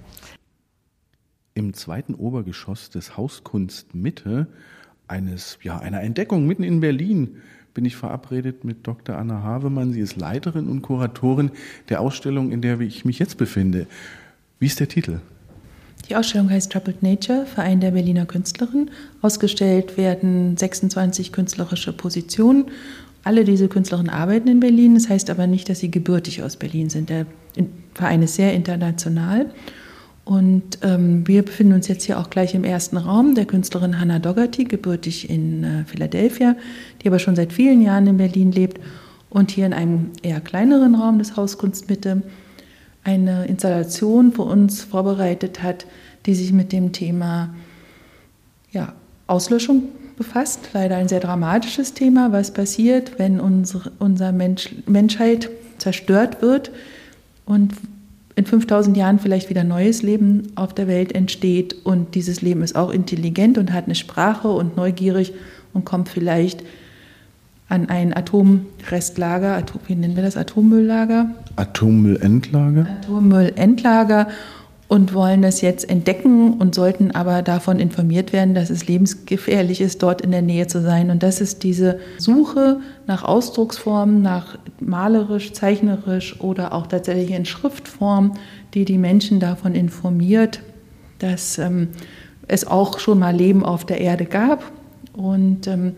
Im 1.55 1.73
zweiten 1.73 2.15
Obergeschoss 2.15 2.91
des 2.91 3.17
Hauskunst 3.17 3.95
Mitte 3.95 4.49
eines, 5.09 5.59
ja, 5.62 5.78
einer 5.78 6.02
Entdeckung 6.02 6.47
mitten 6.47 6.62
in 6.62 6.80
Berlin 6.80 7.37
bin 7.75 7.85
ich 7.85 7.97
verabredet 7.97 8.64
mit 8.64 8.87
Dr. 8.87 9.16
Anna 9.16 9.42
Havemann. 9.42 9.92
Sie 9.92 10.00
ist 10.00 10.16
Leiterin 10.16 10.68
und 10.68 10.82
Kuratorin 10.82 11.50
der 11.88 12.00
Ausstellung, 12.00 12.52
in 12.52 12.61
der 12.61 12.80
ich 12.80 13.04
mich 13.04 13.18
jetzt 13.18 13.38
befinde. 13.38 13.87
Wie 14.59 14.66
ist 14.66 14.80
der 14.80 14.88
Titel? 14.88 15.21
Die 16.09 16.16
Ausstellung 16.16 16.50
heißt 16.50 16.73
Troubled 16.73 17.02
Nature, 17.02 17.47
Verein 17.47 17.80
der 17.80 17.92
Berliner 17.92 18.26
Künstlerinnen. 18.26 18.90
Ausgestellt 19.23 19.97
werden 19.97 20.56
26 20.56 21.32
künstlerische 21.32 21.92
Positionen. 21.92 22.66
Alle 23.25 23.44
diese 23.44 23.68
Künstlerinnen 23.68 24.11
arbeiten 24.11 24.49
in 24.49 24.61
Berlin. 24.61 24.94
Das 24.94 25.09
heißt 25.09 25.30
aber 25.30 25.47
nicht, 25.47 25.68
dass 25.68 25.78
sie 25.78 25.90
gebürtig 25.90 26.42
aus 26.42 26.56
Berlin 26.56 26.90
sind. 26.90 27.09
Der 27.09 27.26
Verein 27.94 28.23
ist 28.23 28.35
sehr 28.35 28.52
international. 28.52 29.50
Und 30.25 30.79
ähm, 30.83 31.26
wir 31.26 31.43
befinden 31.43 31.73
uns 31.73 31.88
jetzt 31.88 32.05
hier 32.05 32.19
auch 32.19 32.31
gleich 32.31 32.55
im 32.55 32.62
ersten 32.62 32.97
Raum 32.97 33.35
der 33.35 33.45
Künstlerin 33.45 33.99
Hannah 33.99 34.21
Dougherty, 34.21 34.64
gebürtig 34.64 35.29
in 35.29 35.64
äh, 35.64 35.85
Philadelphia, 35.85 36.55
die 37.00 37.09
aber 37.09 37.19
schon 37.19 37.35
seit 37.35 37.52
vielen 37.52 37.83
Jahren 37.83 38.07
in 38.07 38.19
Berlin 38.19 38.52
lebt 38.52 38.81
und 39.31 39.50
hier 39.50 39.67
in 39.67 39.73
einem 39.73 40.11
eher 40.23 40.41
kleineren 40.41 40.95
Raum 40.95 41.19
des 41.19 41.37
Hauskunstmitte 41.37 42.23
eine 43.02 43.47
Installation 43.47 44.33
für 44.33 44.43
uns 44.43 44.83
vorbereitet 44.85 45.62
hat, 45.62 45.87
die 46.26 46.35
sich 46.35 46.52
mit 46.52 46.71
dem 46.71 46.93
Thema 46.93 47.52
ja, 48.71 48.93
Auslöschung 49.26 49.88
befasst. 50.17 50.69
Leider 50.73 50.97
ein 50.97 51.09
sehr 51.09 51.19
dramatisches 51.19 51.95
Thema, 51.95 52.31
was 52.31 52.52
passiert, 52.52 53.19
wenn 53.19 53.41
unsere 53.41 53.91
unser 53.99 54.31
Mensch, 54.31 54.71
Menschheit 54.87 55.50
zerstört 55.79 56.43
wird 56.43 56.71
und 57.45 57.73
in 58.35 58.47
5000 58.47 58.97
Jahren 58.97 59.19
vielleicht 59.19 59.51
wieder 59.51 59.65
neues 59.65 60.03
Leben 60.03 60.53
auf 60.55 60.75
der 60.75 60.89
Welt 60.89 61.15
entsteht 61.15 61.77
und 61.85 62.15
dieses 62.15 62.41
Leben 62.41 62.62
ist 62.62 62.77
auch 62.77 62.91
intelligent 62.91 63.59
und 63.59 63.73
hat 63.73 63.85
eine 63.85 63.95
Sprache 63.95 64.49
und 64.49 64.77
neugierig 64.77 65.35
und 65.75 65.85
kommt 65.85 66.09
vielleicht 66.09 66.62
an 67.69 67.89
ein 67.89 68.15
Atomrestlager, 68.15 69.62
wie 69.87 69.95
nennen 69.95 70.15
wir 70.15 70.23
das, 70.23 70.37
Atommülllager? 70.37 71.31
Atommüllendlager. 71.57 72.87
Atommüllendlager 73.01 74.29
und 74.92 75.14
wollen 75.14 75.40
das 75.40 75.62
jetzt 75.62 75.88
entdecken 75.88 76.58
und 76.58 76.75
sollten 76.75 77.12
aber 77.12 77.40
davon 77.40 77.80
informiert 77.80 78.34
werden, 78.34 78.54
dass 78.54 78.68
es 78.68 78.88
lebensgefährlich 78.88 79.80
ist, 79.80 80.02
dort 80.02 80.20
in 80.20 80.32
der 80.32 80.42
Nähe 80.42 80.66
zu 80.66 80.82
sein. 80.82 81.08
Und 81.08 81.22
das 81.22 81.40
ist 81.40 81.62
diese 81.62 81.99
Suche 82.18 82.78
nach 83.06 83.25
Ausdrucksformen, 83.25 84.20
nach 84.20 84.58
malerisch, 84.80 85.54
zeichnerisch 85.54 86.38
oder 86.42 86.75
auch 86.75 86.88
tatsächlich 86.88 87.30
in 87.30 87.46
Schriftform, 87.46 88.34
die 88.75 88.84
die 88.84 88.99
Menschen 88.99 89.40
davon 89.40 89.75
informiert, 89.75 90.61
dass 91.20 91.56
ähm, 91.56 91.88
es 92.46 92.66
auch 92.66 92.99
schon 92.99 93.18
mal 93.18 93.34
Leben 93.34 93.64
auf 93.64 93.87
der 93.87 93.99
Erde 93.99 94.26
gab 94.26 94.62
und 95.14 95.68
ähm, 95.68 95.94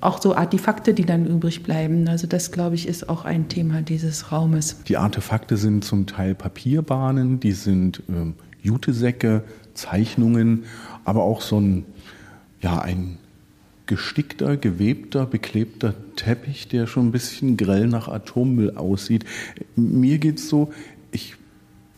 auch 0.00 0.20
so 0.20 0.34
Artefakte, 0.34 0.94
die 0.94 1.04
dann 1.04 1.26
übrig 1.26 1.62
bleiben. 1.62 2.08
Also 2.08 2.26
das, 2.26 2.52
glaube 2.52 2.74
ich, 2.74 2.86
ist 2.86 3.08
auch 3.08 3.24
ein 3.24 3.48
Thema 3.48 3.82
dieses 3.82 4.32
Raumes. 4.32 4.82
Die 4.84 4.96
Artefakte 4.96 5.56
sind 5.56 5.84
zum 5.84 6.06
Teil 6.06 6.34
Papierbahnen, 6.34 7.40
die 7.40 7.52
sind 7.52 8.02
ähm, 8.08 8.34
Jutesäcke, 8.62 9.44
Zeichnungen, 9.74 10.64
aber 11.04 11.22
auch 11.22 11.40
so 11.40 11.60
ein, 11.60 11.84
ja, 12.60 12.78
ein 12.78 13.18
gestickter, 13.86 14.56
gewebter, 14.56 15.26
beklebter 15.26 15.94
Teppich, 16.16 16.68
der 16.68 16.86
schon 16.86 17.08
ein 17.08 17.12
bisschen 17.12 17.56
grell 17.56 17.86
nach 17.86 18.08
Atommüll 18.08 18.76
aussieht. 18.76 19.24
Mir 19.76 20.18
geht 20.18 20.38
es 20.38 20.48
so, 20.48 20.72
ich 21.12 21.36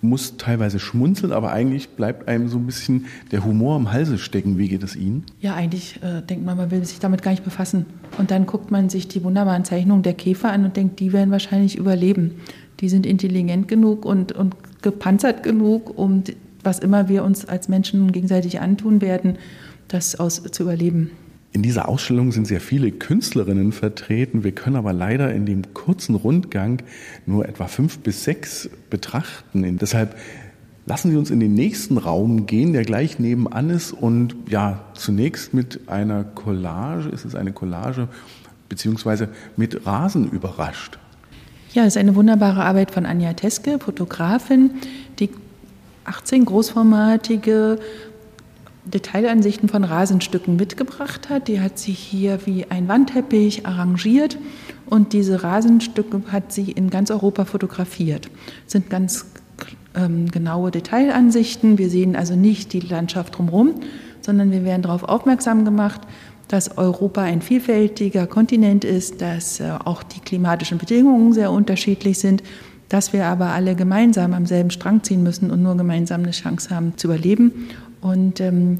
muss 0.01 0.37
teilweise 0.37 0.79
schmunzeln, 0.79 1.33
aber 1.33 1.53
eigentlich 1.53 1.91
bleibt 1.91 2.29
einem 2.29 2.49
so 2.49 2.59
ein 2.59 2.67
bisschen 2.67 3.07
der 3.33 3.45
Humor 3.45 3.77
am 3.77 3.93
Halse 3.93 4.19
stecken. 4.19 4.59
Wie 4.59 4.69
geht 4.69 4.83
es 4.83 4.97
Ihnen? 4.97 5.25
Ja, 5.41 5.55
eigentlich 5.55 6.01
äh, 6.03 6.23
denkt 6.23 6.45
man, 6.45 6.57
man 6.57 6.71
will 6.71 6.85
sich 6.85 7.01
damit 7.01 7.23
gar 7.23 7.33
nicht 7.33 7.45
befassen. 7.45 7.87
Und 8.17 8.31
dann 8.31 8.47
guckt 8.47 8.71
man 8.71 8.89
sich 8.89 9.09
die 9.09 9.23
wunderbaren 9.25 9.65
Zeichnungen 9.65 10.03
der 10.03 10.15
Käfer 10.15 10.53
an 10.53 10.65
und 10.65 10.77
denkt, 10.77 11.01
die 11.01 11.13
werden 11.13 11.31
wahrscheinlich 11.31 11.77
überleben. 11.77 12.33
Die 12.81 12.89
sind 12.89 13.07
intelligent 13.07 13.67
genug 13.67 14.05
und, 14.05 14.33
und 14.33 14.55
gepanzert 14.83 15.43
genug, 15.43 15.99
um 15.99 16.23
was 16.63 16.79
immer 16.79 17.09
wir 17.09 17.25
uns 17.25 17.45
als 17.45 17.69
Menschen 17.69 18.13
gegenseitig 18.13 18.61
antun 18.61 19.01
werden, 19.01 19.39
das 19.89 20.19
aus, 20.19 20.43
zu 20.43 20.63
überleben. 20.63 21.11
In 21.59 21.63
dieser 21.63 21.89
Ausstellung 21.89 22.31
sind 22.31 22.47
sehr 22.47 22.61
viele 22.61 22.93
Künstlerinnen 22.93 23.73
vertreten. 23.73 24.45
Wir 24.45 24.53
können 24.53 24.77
aber 24.77 24.93
leider 24.93 25.35
in 25.35 25.45
dem 25.45 25.75
kurzen 25.75 26.15
Rundgang 26.15 26.85
nur 27.27 27.49
etwa 27.49 27.67
fünf 27.67 27.99
bis 27.99 28.23
sechs 28.23 28.71
betrachten. 28.91 29.65
Und 29.65 29.83
deshalb 29.83 30.15
lassen 30.87 31.11
Sie 31.11 31.17
uns 31.17 31.33
in 31.33 31.41
den 31.41 31.55
nächsten 31.55 31.99
Raum 31.99 32.47
gehen, 32.47 32.75
der 32.75 32.85
gleich 32.85 33.19
nebenan 33.19 33.71
ist 33.71 33.93
und 33.93 34.37
ja, 34.49 34.85
zunächst 34.95 35.53
mit 35.53 35.89
einer 35.89 36.23
Collage, 36.23 37.09
ist 37.09 37.25
es 37.25 37.35
eine 37.35 37.51
Collage, 37.51 38.07
beziehungsweise 38.69 39.29
mit 39.57 39.85
Rasen 39.85 40.31
überrascht. 40.31 41.01
Ja, 41.73 41.83
es 41.83 41.97
ist 41.97 41.97
eine 41.97 42.15
wunderbare 42.15 42.63
Arbeit 42.63 42.93
von 42.93 43.05
Anja 43.05 43.33
Teske, 43.33 43.81
Fotografin, 43.81 44.71
die 45.19 45.29
18 46.05 46.45
großformatige 46.45 47.81
Detailansichten 48.91 49.69
von 49.69 49.85
Rasenstücken 49.85 50.57
mitgebracht 50.57 51.29
hat. 51.29 51.49
Die 51.49 51.61
hat 51.61 51.79
sie 51.79 51.93
hier 51.93 52.41
wie 52.47 52.67
ein 52.71 52.89
Wandteppich 52.89 53.67
arrangiert 53.67 54.39
und 54.87 55.13
diese 55.13 55.43
Rasenstücke 55.43 56.23
hat 56.31 56.53
sie 56.53 56.71
in 56.71 56.91
ganz 56.91 57.11
Europa 57.11 57.45
fotografiert. 57.45 58.31
Das 58.65 58.73
sind 58.73 58.91
ganz 58.91 59.27
ähm, 59.95 60.31
genaue 60.31 60.71
Detailansichten. 60.71 61.79
Wir 61.79 61.91
sehen 61.91 62.17
also 62.17 62.37
nicht 62.37 62.73
die 62.73 62.81
Landschaft 62.81 63.37
drumherum, 63.37 63.75
sondern 64.21 64.51
wir 64.51 64.65
werden 64.65 64.83
darauf 64.83 65.05
aufmerksam 65.05 65.65
gemacht, 65.65 66.01
dass 66.49 66.79
Europa 66.79 67.23
ein 67.23 67.43
vielfältiger 67.43 68.27
Kontinent 68.27 68.85
ist, 68.85 69.21
dass 69.21 69.61
äh, 69.61 69.71
auch 69.85 70.03
die 70.03 70.21
klimatischen 70.21 70.79
Bedingungen 70.79 71.33
sehr 71.33 71.53
unterschiedlich 71.53 72.19
sind, 72.19 72.43
dass 72.89 73.13
wir 73.13 73.27
aber 73.27 73.49
alle 73.49 73.75
gemeinsam 73.75 74.33
am 74.33 74.47
selben 74.47 74.71
Strang 74.71 75.03
ziehen 75.03 75.23
müssen 75.23 75.51
und 75.51 75.63
nur 75.63 75.77
gemeinsam 75.77 76.23
eine 76.23 76.31
Chance 76.31 76.75
haben 76.75 76.97
zu 76.97 77.09
überleben. 77.09 77.69
Und 78.01 78.41
ähm, 78.41 78.79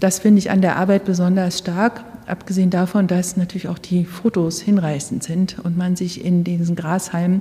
das 0.00 0.18
finde 0.18 0.38
ich 0.38 0.50
an 0.50 0.60
der 0.60 0.76
Arbeit 0.76 1.04
besonders 1.04 1.58
stark, 1.58 2.04
abgesehen 2.26 2.70
davon, 2.70 3.06
dass 3.06 3.36
natürlich 3.36 3.68
auch 3.68 3.78
die 3.78 4.04
Fotos 4.04 4.60
hinreißend 4.60 5.22
sind 5.22 5.58
und 5.60 5.76
man 5.76 5.96
sich 5.96 6.24
in 6.24 6.44
diesen 6.44 6.76
Grashalmen 6.76 7.40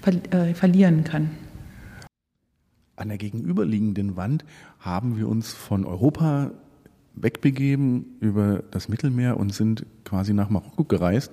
ver 0.00 0.14
äh, 0.32 0.54
verlieren 0.54 1.04
kann. 1.04 1.30
An 2.96 3.08
der 3.08 3.18
gegenüberliegenden 3.18 4.16
Wand 4.16 4.44
haben 4.78 5.16
wir 5.16 5.28
uns 5.28 5.52
von 5.52 5.84
Europa 5.84 6.50
wegbegeben 7.14 8.04
über 8.20 8.62
das 8.70 8.88
Mittelmeer 8.88 9.36
und 9.36 9.54
sind 9.54 9.84
quasi 10.04 10.32
nach 10.32 10.50
Marokko 10.50 10.84
gereist 10.84 11.32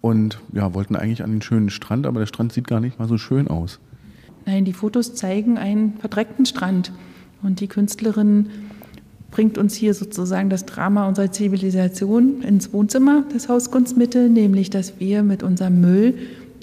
und 0.00 0.40
ja, 0.52 0.74
wollten 0.74 0.96
eigentlich 0.96 1.22
an 1.22 1.30
den 1.30 1.42
schönen 1.42 1.70
Strand, 1.70 2.06
aber 2.06 2.20
der 2.20 2.26
Strand 2.26 2.52
sieht 2.52 2.66
gar 2.66 2.80
nicht 2.80 2.98
mal 2.98 3.08
so 3.08 3.18
schön 3.18 3.48
aus. 3.48 3.78
Nein, 4.46 4.64
die 4.64 4.72
Fotos 4.72 5.14
zeigen 5.14 5.58
einen 5.58 5.98
verdreckten 5.98 6.46
Strand 6.46 6.92
und 7.46 7.60
die 7.60 7.68
Künstlerin 7.68 8.50
bringt 9.30 9.56
uns 9.56 9.74
hier 9.76 9.94
sozusagen 9.94 10.50
das 10.50 10.66
Drama 10.66 11.06
unserer 11.06 11.30
Zivilisation 11.30 12.42
ins 12.42 12.72
Wohnzimmer 12.72 13.22
des 13.32 13.48
Hauskunstmittel, 13.48 14.28
nämlich 14.28 14.68
dass 14.68 14.98
wir 14.98 15.22
mit 15.22 15.42
unserem 15.42 15.80
Müll 15.80 16.14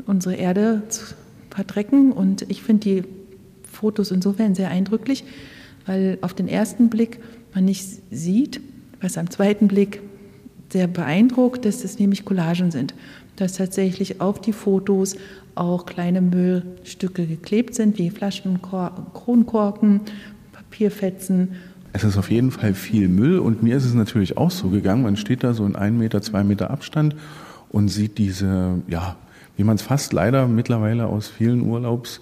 unsere 0.06 0.36
Erde 0.36 0.84
verdrecken. 1.50 2.12
Und 2.12 2.46
ich 2.50 2.62
finde 2.64 2.84
die 2.84 3.04
Fotos 3.72 4.12
insofern 4.12 4.56
sehr 4.56 4.70
eindrücklich, 4.70 5.24
weil 5.86 6.18
auf 6.22 6.34
den 6.34 6.50
ersten 6.50 6.90
Blick 6.90 7.20
man 7.56 7.66
nicht 7.66 7.88
sieht, 8.12 8.60
was 9.02 9.18
am 9.18 9.30
zweiten 9.30 9.70
Blick 9.70 10.02
sehr 10.70 10.88
beeindruckt, 10.88 11.66
dass 11.66 11.84
es 11.84 12.00
nämlich 12.00 12.26
Collagen 12.26 12.72
sind, 12.72 12.94
dass 13.36 13.54
tatsächlich 13.54 14.20
auf 14.20 14.42
die 14.42 14.54
Fotos 14.54 15.16
auch 15.56 15.86
kleine 15.86 16.22
Müllstücke 16.22 17.26
geklebt 17.28 17.76
sind, 17.76 17.98
wie 18.00 18.10
Flaschen, 18.10 18.60
Kronkorken, 19.14 20.02
Papierfetzen. 20.74 21.56
Es 21.94 22.04
ist 22.04 22.18
auf 22.18 22.32
jeden 22.32 22.50
Fall 22.50 22.74
viel 22.74 23.08
Müll 23.08 23.38
und 23.38 23.62
mir 23.62 23.78
ist 23.78 23.86
es 23.86 23.94
natürlich 23.94 24.38
auch 24.38 24.50
so 24.50 24.70
gegangen. 24.70 25.04
Man 25.04 25.18
steht 25.18 25.44
da 25.44 25.54
so 25.54 25.66
in 25.66 25.76
ein 25.76 25.98
Meter, 25.98 26.22
zwei 26.24 26.44
Meter 26.44 26.72
Abstand 26.72 27.16
und 27.70 27.90
sieht 27.90 28.18
diese, 28.18 28.82
ja, 28.88 29.16
wie 29.56 29.64
man 29.64 29.76
es 29.76 29.84
fast 29.84 30.12
leider 30.14 30.48
mittlerweile 30.48 31.06
aus 31.06 31.28
vielen 31.28 31.62
Urlaubs 31.62 32.22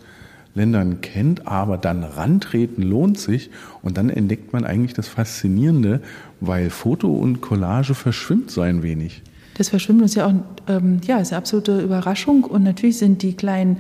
Ländern 0.54 1.00
kennt, 1.00 1.48
aber 1.48 1.78
dann 1.78 2.04
rantreten 2.04 2.84
lohnt 2.84 3.18
sich 3.18 3.52
und 3.82 3.98
dann 3.98 4.10
entdeckt 4.10 4.52
man 4.52 4.66
eigentlich 4.66 4.94
das 4.94 5.08
Faszinierende, 5.08 6.02
weil 6.42 6.70
Foto 6.70 7.08
und 7.08 7.40
Collage 7.40 7.94
verschwimmt 7.94 8.52
so 8.52 8.60
ein 8.60 8.84
wenig. 8.84 9.22
Das 9.54 9.70
Verschwimmen 9.70 10.04
ist 10.04 10.16
ja 10.16 10.28
auch 10.28 10.34
ähm, 10.68 11.00
ja, 11.08 11.20
ist 11.20 11.32
eine 11.32 11.38
absolute 11.38 11.80
Überraschung 11.80 12.44
und 12.44 12.64
natürlich 12.64 12.98
sind 12.98 13.22
die 13.22 13.34
kleinen 13.34 13.78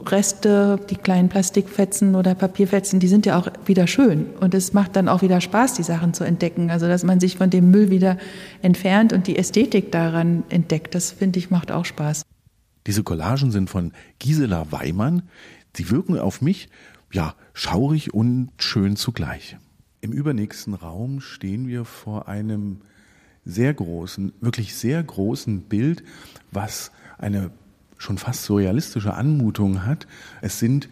Reste, 0.00 0.80
die 0.88 0.96
kleinen 0.96 1.28
Plastikfetzen 1.28 2.14
oder 2.14 2.34
Papierfetzen, 2.34 2.98
die 2.98 3.08
sind 3.08 3.26
ja 3.26 3.38
auch 3.38 3.48
wieder 3.66 3.86
schön. 3.86 4.26
Und 4.40 4.54
es 4.54 4.72
macht 4.72 4.96
dann 4.96 5.08
auch 5.08 5.22
wieder 5.22 5.40
Spaß, 5.40 5.74
die 5.74 5.82
Sachen 5.82 6.14
zu 6.14 6.24
entdecken. 6.24 6.70
Also, 6.70 6.86
dass 6.88 7.04
man 7.04 7.20
sich 7.20 7.36
von 7.36 7.50
dem 7.50 7.70
Müll 7.70 7.90
wieder 7.90 8.16
entfernt 8.62 9.12
und 9.12 9.26
die 9.26 9.36
Ästhetik 9.36 9.92
daran 9.92 10.44
entdeckt, 10.48 10.94
das 10.94 11.12
finde 11.12 11.38
ich 11.38 11.50
macht 11.50 11.70
auch 11.70 11.84
Spaß. 11.84 12.22
Diese 12.86 13.02
Collagen 13.02 13.50
sind 13.50 13.68
von 13.68 13.92
Gisela 14.18 14.72
Weimann. 14.72 15.22
Sie 15.76 15.90
wirken 15.90 16.18
auf 16.18 16.40
mich, 16.40 16.68
ja, 17.12 17.34
schaurig 17.52 18.14
und 18.14 18.50
schön 18.58 18.96
zugleich. 18.96 19.56
Im 20.00 20.12
übernächsten 20.12 20.74
Raum 20.74 21.20
stehen 21.20 21.68
wir 21.68 21.84
vor 21.84 22.28
einem 22.28 22.78
sehr 23.44 23.74
großen, 23.74 24.32
wirklich 24.40 24.74
sehr 24.74 25.02
großen 25.02 25.62
Bild, 25.62 26.02
was 26.50 26.92
eine 27.18 27.50
schon 28.02 28.18
fast 28.18 28.44
surrealistische 28.44 29.14
Anmutung 29.14 29.86
hat. 29.86 30.06
Es 30.40 30.58
sind 30.58 30.88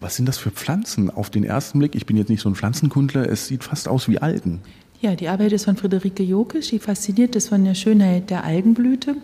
was 0.00 0.16
sind 0.16 0.26
das 0.26 0.38
für 0.38 0.50
Pflanzen 0.50 1.10
auf 1.10 1.28
den 1.28 1.44
ersten 1.44 1.78
Blick? 1.78 1.94
Ich 1.94 2.06
bin 2.06 2.16
jetzt 2.16 2.30
nicht 2.30 2.40
so 2.40 2.48
ein 2.48 2.54
Pflanzenkundler, 2.54 3.28
es 3.28 3.46
sieht 3.46 3.64
fast 3.64 3.86
aus 3.86 4.08
wie 4.08 4.18
Algen. 4.18 4.60
Ja, 5.02 5.14
die 5.14 5.28
Arbeit 5.28 5.52
ist 5.52 5.66
von 5.66 5.76
Friederike 5.76 6.22
Jokisch, 6.22 6.68
die 6.70 6.78
fasziniert 6.78 7.36
ist 7.36 7.48
von 7.48 7.64
der 7.64 7.74
Schönheit 7.74 8.30
der 8.30 8.44
Algenblüte 8.44 9.16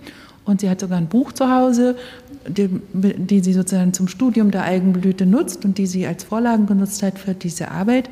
und 0.45 0.61
sie 0.61 0.71
hat 0.71 0.81
sogar 0.81 0.99
ein 0.99 1.09
Buch 1.09 1.33
zu 1.33 1.51
Hause, 1.51 1.97
die, 2.47 2.69
die, 2.93 3.41
sie 3.41 3.53
sozusagen 3.53 3.93
zum 3.93 4.07
Studium 4.09 4.51
der 4.51 4.65
Algenblüte 4.65 5.27
nutzt 5.27 5.65
und 5.65 5.79
die 5.79 5.87
sie 5.87 6.07
als 6.07 6.25
Vorlagen 6.25 6.67
genutzt 6.67 7.03
hat 7.03 7.19
für 7.19 7.35
diese 7.35 7.71
Arbeit. 7.71 8.09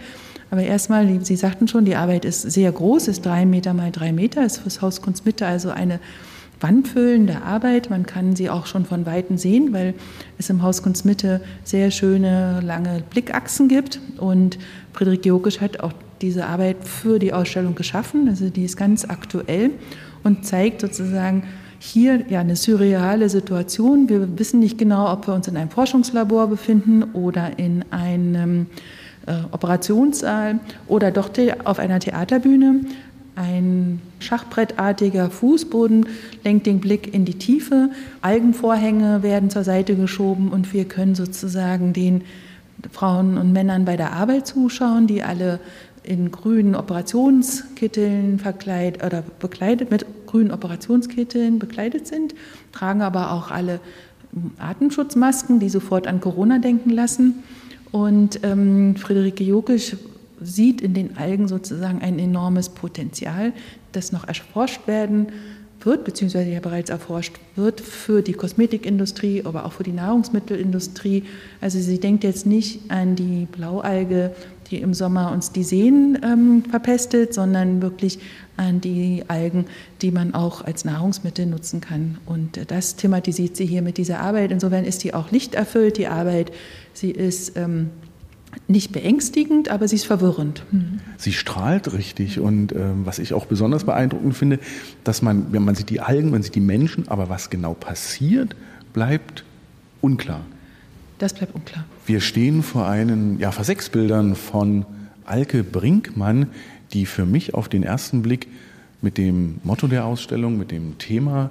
Aber 0.50 0.62
erstmal, 0.62 1.24
Sie 1.24 1.36
sagten 1.36 1.68
schon, 1.68 1.84
die 1.84 1.96
Arbeit 1.96 2.24
ist 2.24 2.42
sehr 2.42 2.70
groß, 2.70 3.08
ist 3.08 3.26
drei 3.26 3.44
Meter 3.44 3.74
mal 3.74 3.90
drei 3.90 4.12
Meter, 4.12 4.44
ist 4.44 4.58
fürs 4.58 4.82
Haus 4.82 5.00
Kunstmitte 5.00 5.46
also 5.46 5.70
eine 5.70 6.00
wandfüllende 6.64 7.42
Arbeit. 7.42 7.90
Man 7.90 8.06
kann 8.06 8.34
sie 8.34 8.48
auch 8.48 8.64
schon 8.64 8.86
von 8.86 9.04
Weitem 9.04 9.36
sehen, 9.36 9.74
weil 9.74 9.92
es 10.38 10.48
im 10.48 10.62
Haus 10.62 10.82
Kunstmitte 10.82 11.42
sehr 11.62 11.90
schöne, 11.90 12.62
lange 12.62 13.02
Blickachsen 13.10 13.68
gibt. 13.68 14.00
Und 14.16 14.58
Friedrich 14.94 15.26
Jokisch 15.26 15.60
hat 15.60 15.80
auch 15.80 15.92
diese 16.22 16.46
Arbeit 16.46 16.78
für 16.82 17.18
die 17.18 17.34
Ausstellung 17.34 17.74
geschaffen. 17.74 18.30
Also 18.30 18.48
die 18.48 18.64
ist 18.64 18.78
ganz 18.78 19.04
aktuell 19.04 19.72
und 20.22 20.46
zeigt 20.46 20.80
sozusagen 20.80 21.44
hier 21.78 22.24
ja 22.30 22.40
eine 22.40 22.56
surreale 22.56 23.28
Situation. 23.28 24.08
Wir 24.08 24.38
wissen 24.38 24.58
nicht 24.58 24.78
genau, 24.78 25.12
ob 25.12 25.26
wir 25.26 25.34
uns 25.34 25.46
in 25.46 25.58
einem 25.58 25.68
Forschungslabor 25.68 26.46
befinden 26.46 27.02
oder 27.12 27.58
in 27.58 27.84
einem 27.90 28.68
äh, 29.26 29.34
Operationssaal 29.50 30.60
oder 30.86 31.10
doch 31.10 31.28
auf 31.64 31.78
einer 31.78 32.00
Theaterbühne. 32.00 32.80
Ein 33.36 34.00
schachbrettartiger 34.20 35.28
Fußboden 35.28 36.06
lenkt 36.44 36.66
den 36.66 36.80
Blick 36.80 37.12
in 37.12 37.24
die 37.24 37.34
Tiefe. 37.34 37.90
Algenvorhänge 38.20 39.22
werden 39.22 39.50
zur 39.50 39.64
Seite 39.64 39.96
geschoben 39.96 40.50
und 40.50 40.72
wir 40.72 40.84
können 40.84 41.16
sozusagen 41.16 41.92
den 41.92 42.22
Frauen 42.92 43.36
und 43.36 43.52
Männern 43.52 43.84
bei 43.84 43.96
der 43.96 44.12
Arbeit 44.12 44.46
zuschauen, 44.46 45.06
die 45.06 45.22
alle 45.22 45.58
in 46.04 46.30
grünen 46.30 46.76
Operationskitteln 46.76 48.38
verkleidet 48.38 49.02
oder 49.02 49.24
bekleidet 49.40 49.90
mit 49.90 50.06
grünen 50.26 50.50
Operationskitteln 50.50 51.58
bekleidet 51.58 52.06
sind, 52.06 52.34
tragen 52.72 53.02
aber 53.02 53.32
auch 53.32 53.50
alle 53.50 53.80
Atemschutzmasken, 54.58 55.60
die 55.60 55.68
sofort 55.68 56.06
an 56.06 56.20
Corona 56.20 56.58
denken 56.58 56.90
lassen. 56.90 57.42
Und 57.90 58.40
ähm, 58.42 58.96
Friederike 58.96 59.44
Jokisch 59.44 59.96
sieht 60.44 60.80
in 60.80 60.94
den 60.94 61.16
Algen 61.16 61.48
sozusagen 61.48 62.00
ein 62.02 62.18
enormes 62.18 62.68
Potenzial, 62.68 63.52
das 63.92 64.12
noch 64.12 64.26
erforscht 64.26 64.86
werden 64.86 65.28
wird, 65.84 66.04
beziehungsweise 66.04 66.50
ja 66.50 66.60
bereits 66.60 66.90
erforscht 66.90 67.36
wird 67.56 67.80
für 67.80 68.22
die 68.22 68.32
Kosmetikindustrie, 68.32 69.42
aber 69.44 69.66
auch 69.66 69.72
für 69.72 69.82
die 69.82 69.92
Nahrungsmittelindustrie. 69.92 71.24
Also 71.60 71.78
sie 71.78 71.98
denkt 71.98 72.24
jetzt 72.24 72.46
nicht 72.46 72.90
an 72.90 73.16
die 73.16 73.46
Blaualge, 73.50 74.34
die 74.70 74.80
im 74.80 74.94
Sommer 74.94 75.30
uns 75.32 75.52
die 75.52 75.62
Seen 75.62 76.18
ähm, 76.22 76.64
verpestet, 76.70 77.34
sondern 77.34 77.82
wirklich 77.82 78.18
an 78.56 78.80
die 78.80 79.24
Algen, 79.28 79.66
die 80.00 80.10
man 80.10 80.34
auch 80.34 80.62
als 80.62 80.84
Nahrungsmittel 80.84 81.46
nutzen 81.46 81.80
kann. 81.80 82.18
Und 82.24 82.70
das 82.70 82.96
thematisiert 82.96 83.56
sie 83.56 83.66
hier 83.66 83.82
mit 83.82 83.98
dieser 83.98 84.20
Arbeit. 84.20 84.52
Insofern 84.52 84.84
ist 84.84 85.04
die 85.04 85.12
auch 85.12 85.30
lichterfüllt, 85.30 85.98
die 85.98 86.06
Arbeit. 86.06 86.52
Sie 86.92 87.10
ist 87.10 87.56
ähm, 87.56 87.90
nicht 88.68 88.92
beängstigend, 88.92 89.68
aber 89.68 89.88
sie 89.88 89.96
ist 89.96 90.06
verwirrend. 90.06 90.62
Mhm. 90.70 91.00
Sie 91.16 91.32
strahlt 91.32 91.92
richtig 91.92 92.40
und 92.40 92.72
äh, 92.72 92.90
was 93.04 93.18
ich 93.18 93.34
auch 93.34 93.46
besonders 93.46 93.84
beeindruckend 93.84 94.36
finde, 94.36 94.58
dass 95.04 95.22
man, 95.22 95.52
wenn 95.52 95.64
man 95.64 95.74
sieht 95.74 95.90
die 95.90 96.00
Algen, 96.00 96.30
man 96.30 96.42
sieht 96.42 96.54
die 96.54 96.60
Menschen, 96.60 97.08
aber 97.08 97.28
was 97.28 97.50
genau 97.50 97.74
passiert, 97.74 98.56
bleibt 98.92 99.44
unklar. 100.00 100.44
Das 101.18 101.32
bleibt 101.32 101.54
unklar. 101.54 101.84
Wir 102.06 102.20
stehen 102.20 102.62
vor 102.62 102.86
einen, 102.86 103.38
ja, 103.38 103.52
vor 103.52 103.64
sechs 103.64 103.88
Bildern 103.88 104.34
von 104.34 104.84
Alke 105.24 105.62
Brinkmann, 105.64 106.48
die 106.92 107.06
für 107.06 107.24
mich 107.24 107.54
auf 107.54 107.68
den 107.68 107.82
ersten 107.82 108.22
Blick 108.22 108.48
mit 109.00 109.18
dem 109.18 109.56
Motto 109.64 109.86
der 109.86 110.04
Ausstellung, 110.04 110.58
mit 110.58 110.70
dem 110.70 110.98
Thema 110.98 111.50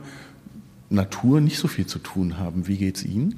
Natur 0.89 1.41
nicht 1.41 1.57
so 1.57 1.67
viel 1.67 1.87
zu 1.87 1.99
tun 1.99 2.37
haben. 2.37 2.67
Wie 2.67 2.77
geht's 2.77 3.03
Ihnen? 3.03 3.35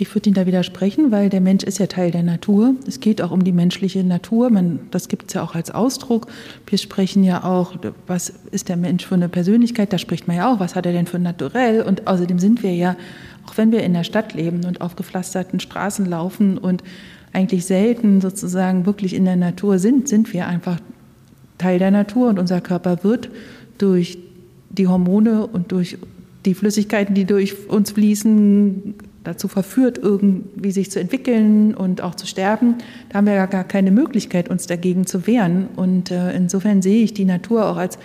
Ich 0.00 0.14
würde 0.14 0.30
Ihnen 0.30 0.34
da 0.34 0.46
widersprechen, 0.46 1.10
weil 1.10 1.28
der 1.28 1.42
Mensch 1.42 1.62
ist 1.62 1.78
ja 1.78 1.86
Teil 1.86 2.10
der 2.10 2.22
Natur. 2.22 2.74
Es 2.86 3.00
geht 3.00 3.20
auch 3.20 3.32
um 3.32 3.44
die 3.44 3.52
menschliche 3.52 4.02
Natur. 4.02 4.48
Man, 4.48 4.80
das 4.90 5.08
gibt 5.08 5.28
es 5.28 5.34
ja 5.34 5.42
auch 5.42 5.54
als 5.54 5.70
Ausdruck. 5.70 6.26
Wir 6.66 6.78
sprechen 6.78 7.22
ja 7.22 7.44
auch, 7.44 7.74
was 8.06 8.32
ist 8.50 8.70
der 8.70 8.78
Mensch 8.78 9.04
für 9.04 9.16
eine 9.16 9.28
Persönlichkeit? 9.28 9.92
Da 9.92 9.98
spricht 9.98 10.26
man 10.26 10.38
ja 10.38 10.50
auch, 10.50 10.58
was 10.58 10.74
hat 10.74 10.86
er 10.86 10.92
denn 10.92 11.06
für 11.06 11.18
Naturell? 11.18 11.82
Und 11.82 12.06
außerdem 12.06 12.38
sind 12.38 12.62
wir 12.62 12.74
ja, 12.74 12.96
auch 13.46 13.58
wenn 13.58 13.72
wir 13.72 13.82
in 13.82 13.92
der 13.92 14.04
Stadt 14.04 14.32
leben 14.32 14.64
und 14.64 14.80
auf 14.80 14.96
gepflasterten 14.96 15.60
Straßen 15.60 16.06
laufen 16.06 16.56
und 16.56 16.82
eigentlich 17.34 17.66
selten 17.66 18.22
sozusagen 18.22 18.86
wirklich 18.86 19.12
in 19.14 19.26
der 19.26 19.36
Natur 19.36 19.78
sind, 19.78 20.08
sind 20.08 20.32
wir 20.32 20.46
einfach 20.46 20.80
Teil 21.58 21.78
der 21.78 21.90
Natur 21.90 22.30
und 22.30 22.38
unser 22.38 22.62
Körper 22.62 23.04
wird 23.04 23.28
durch 23.76 24.16
die 24.70 24.88
Hormone 24.88 25.46
und 25.46 25.72
durch 25.72 25.98
die 26.46 26.54
Flüssigkeiten, 26.54 27.14
die 27.14 27.26
durch 27.26 27.68
uns 27.68 27.90
fließen, 27.90 28.94
dazu 29.30 29.48
verführt, 29.48 29.98
irgendwie 29.98 30.70
sich 30.70 30.90
zu 30.90 31.00
entwickeln 31.00 31.74
und 31.74 32.02
auch 32.02 32.14
zu 32.14 32.26
sterben, 32.26 32.74
da 33.08 33.18
haben 33.18 33.26
wir 33.26 33.34
ja 33.34 33.46
gar 33.46 33.64
keine 33.64 33.90
Möglichkeit, 33.90 34.48
uns 34.48 34.66
dagegen 34.66 35.06
zu 35.06 35.26
wehren. 35.26 35.68
Und 35.76 36.10
äh, 36.10 36.34
insofern 36.34 36.82
sehe 36.82 37.02
ich 37.02 37.14
die 37.14 37.24
Natur 37.24 37.66
auch 37.66 37.76
als, 37.76 37.98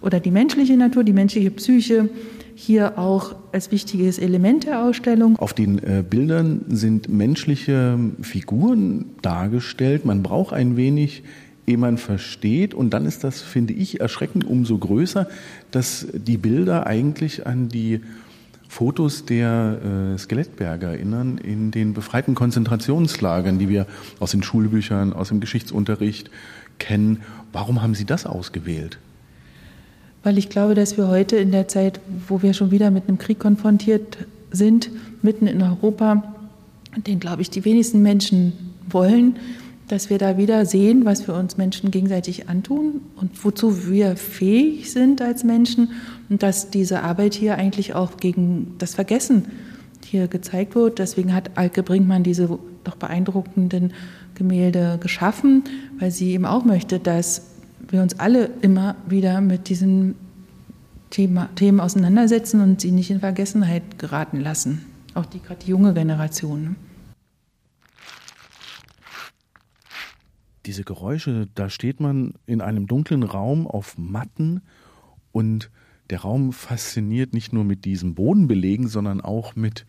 oder 0.00 0.20
die 0.20 0.30
menschliche 0.30 0.76
Natur, 0.76 1.04
die 1.04 1.12
menschliche 1.12 1.50
Psyche 1.50 2.08
hier 2.54 2.98
auch 2.98 3.34
als 3.52 3.70
wichtiges 3.70 4.18
Element 4.18 4.64
der 4.64 4.82
Ausstellung. 4.82 5.36
Auf 5.38 5.52
den 5.52 5.78
äh, 5.78 6.02
Bildern 6.08 6.62
sind 6.68 7.08
menschliche 7.10 7.98
Figuren 8.22 9.04
dargestellt. 9.20 10.06
Man 10.06 10.22
braucht 10.22 10.54
ein 10.54 10.76
wenig 10.76 11.22
ehe 11.66 11.78
man 11.78 11.98
versteht. 11.98 12.74
Und 12.74 12.90
dann 12.90 13.06
ist 13.06 13.24
das, 13.24 13.42
finde 13.42 13.74
ich, 13.74 14.00
erschreckend 14.00 14.44
umso 14.44 14.78
größer, 14.78 15.28
dass 15.70 16.06
die 16.14 16.38
Bilder 16.38 16.86
eigentlich 16.86 17.46
an 17.46 17.68
die 17.68 18.00
Fotos 18.68 19.24
der 19.24 20.14
äh, 20.14 20.18
Skelettberge 20.18 20.86
erinnern 20.86 21.38
in 21.38 21.70
den 21.70 21.94
befreiten 21.94 22.34
Konzentrationslagern, 22.34 23.58
die 23.58 23.68
wir 23.68 23.86
aus 24.20 24.32
den 24.32 24.42
Schulbüchern, 24.42 25.12
aus 25.12 25.28
dem 25.28 25.40
Geschichtsunterricht 25.40 26.30
kennen. 26.78 27.22
Warum 27.52 27.82
haben 27.82 27.94
Sie 27.94 28.04
das 28.04 28.26
ausgewählt? 28.26 28.98
Weil 30.22 30.38
ich 30.38 30.48
glaube, 30.48 30.74
dass 30.74 30.96
wir 30.96 31.08
heute 31.08 31.36
in 31.36 31.52
der 31.52 31.68
Zeit, 31.68 32.00
wo 32.28 32.42
wir 32.42 32.52
schon 32.52 32.70
wieder 32.70 32.90
mit 32.90 33.08
einem 33.08 33.18
Krieg 33.18 33.38
konfrontiert 33.38 34.18
sind, 34.50 34.90
mitten 35.22 35.46
in 35.46 35.62
Europa, 35.62 36.34
den, 36.96 37.20
glaube 37.20 37.42
ich, 37.42 37.50
die 37.50 37.64
wenigsten 37.64 38.02
Menschen 38.02 38.52
wollen, 38.88 39.36
dass 39.88 40.10
wir 40.10 40.18
da 40.18 40.36
wieder 40.36 40.66
sehen, 40.66 41.04
was 41.04 41.26
wir 41.28 41.34
uns 41.34 41.56
Menschen 41.56 41.90
gegenseitig 41.90 42.48
antun 42.48 43.02
und 43.16 43.44
wozu 43.44 43.88
wir 43.88 44.16
fähig 44.16 44.92
sind 44.92 45.22
als 45.22 45.44
Menschen 45.44 45.92
und 46.28 46.42
dass 46.42 46.70
diese 46.70 47.02
Arbeit 47.02 47.34
hier 47.34 47.56
eigentlich 47.56 47.94
auch 47.94 48.16
gegen 48.16 48.74
das 48.78 48.94
Vergessen 48.94 49.46
hier 50.04 50.28
gezeigt 50.28 50.74
wird. 50.74 50.98
Deswegen 50.98 51.34
hat 51.34 51.50
Alke 51.56 51.82
Brinkmann 51.82 52.22
diese 52.22 52.58
doch 52.84 52.96
beeindruckenden 52.96 53.92
Gemälde 54.34 54.98
geschaffen, 55.00 55.64
weil 55.98 56.10
sie 56.10 56.32
eben 56.32 56.46
auch 56.46 56.64
möchte, 56.64 56.98
dass 56.98 57.42
wir 57.88 58.02
uns 58.02 58.18
alle 58.18 58.50
immer 58.62 58.96
wieder 59.08 59.40
mit 59.40 59.68
diesen 59.68 60.14
Thema, 61.10 61.48
Themen 61.54 61.80
auseinandersetzen 61.80 62.60
und 62.60 62.80
sie 62.80 62.90
nicht 62.90 63.10
in 63.10 63.20
Vergessenheit 63.20 63.98
geraten 63.98 64.40
lassen. 64.40 64.84
Auch 65.14 65.26
die 65.26 65.40
gerade 65.40 65.64
die 65.64 65.70
junge 65.70 65.94
Generation. 65.94 66.76
Diese 70.66 70.84
Geräusche, 70.84 71.48
da 71.54 71.70
steht 71.70 72.00
man 72.00 72.34
in 72.46 72.60
einem 72.60 72.86
dunklen 72.86 73.22
Raum 73.22 73.66
auf 73.66 73.96
Matten 73.98 74.62
und 75.32 75.70
der 76.10 76.20
Raum 76.20 76.52
fasziniert 76.52 77.32
nicht 77.32 77.52
nur 77.52 77.64
mit 77.64 77.84
diesem 77.84 78.14
Bodenbelegen, 78.14 78.88
sondern 78.88 79.20
auch 79.20 79.56
mit 79.56 79.86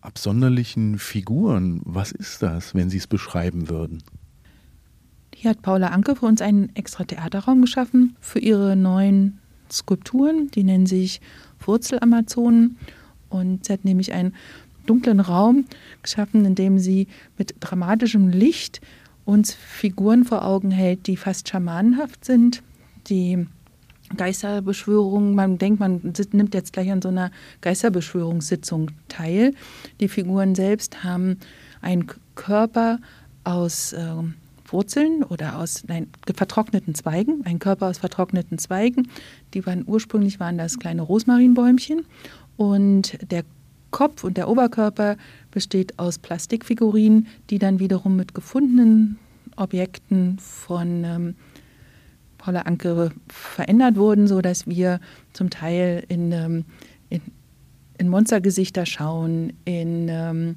absonderlichen 0.00 0.98
Figuren. 0.98 1.80
Was 1.84 2.12
ist 2.12 2.42
das, 2.42 2.74
wenn 2.74 2.90
Sie 2.90 2.98
es 2.98 3.06
beschreiben 3.06 3.68
würden? 3.68 4.02
Hier 5.34 5.50
hat 5.50 5.62
Paula 5.62 5.88
Anke 5.88 6.16
für 6.16 6.26
uns 6.26 6.42
einen 6.42 6.74
extra 6.76 7.04
Theaterraum 7.04 7.62
geschaffen 7.62 8.16
für 8.20 8.38
ihre 8.38 8.76
neuen 8.76 9.38
Skulpturen. 9.70 10.50
Die 10.50 10.64
nennen 10.64 10.86
sich 10.86 11.20
Wurzelamazonen. 11.60 12.76
Und 13.28 13.64
sie 13.64 13.72
hat 13.72 13.84
nämlich 13.84 14.12
einen 14.12 14.34
dunklen 14.86 15.20
Raum 15.20 15.66
geschaffen, 16.02 16.44
in 16.44 16.54
dem 16.54 16.78
sie 16.78 17.06
mit 17.38 17.54
dramatischem 17.60 18.28
Licht 18.28 18.80
uns 19.30 19.54
Figuren 19.54 20.24
vor 20.24 20.44
Augen 20.44 20.72
hält, 20.72 21.06
die 21.06 21.16
fast 21.16 21.48
schamanenhaft 21.48 22.24
sind, 22.24 22.62
die 23.06 23.46
Geisterbeschwörung, 24.16 25.36
man 25.36 25.56
denkt, 25.56 25.78
man 25.78 26.12
nimmt 26.32 26.52
jetzt 26.52 26.72
gleich 26.72 26.90
an 26.90 27.00
so 27.00 27.08
einer 27.08 27.30
Geisterbeschwörungssitzung 27.60 28.90
teil. 29.08 29.54
Die 30.00 30.08
Figuren 30.08 30.56
selbst 30.56 31.04
haben 31.04 31.38
einen 31.80 32.06
Körper 32.34 32.98
aus 33.44 33.92
äh, 33.92 34.04
Wurzeln 34.66 35.22
oder 35.22 35.58
aus 35.58 35.84
nein, 35.86 36.08
vertrockneten 36.34 36.96
Zweigen, 36.96 37.44
einen 37.46 37.60
Körper 37.60 37.86
aus 37.86 37.98
vertrockneten 37.98 38.58
Zweigen. 38.58 39.08
Die 39.54 39.64
waren 39.64 39.84
ursprünglich 39.86 40.40
waren 40.40 40.58
das 40.58 40.80
kleine 40.80 41.02
Rosmarinbäumchen 41.02 42.04
und 42.56 43.16
der 43.30 43.44
Kopf 43.90 44.24
und 44.24 44.36
der 44.36 44.48
Oberkörper 44.48 45.16
besteht 45.50 45.98
aus 45.98 46.18
Plastikfigurinen, 46.18 47.26
die 47.50 47.58
dann 47.58 47.78
wiederum 47.78 48.16
mit 48.16 48.34
gefundenen 48.34 49.18
Objekten 49.56 50.38
von 50.38 51.04
ähm, 51.04 51.34
Paula 52.38 52.62
Anke 52.62 53.10
verändert 53.28 53.96
wurden, 53.96 54.26
sodass 54.26 54.66
wir 54.66 55.00
zum 55.32 55.50
Teil 55.50 56.04
in, 56.08 56.32
ähm, 56.32 56.64
in, 57.10 57.20
in, 57.98 58.08
Monstergesichter 58.08 58.86
schauen, 58.86 59.52
in 59.64 60.08
ähm, 60.08 60.56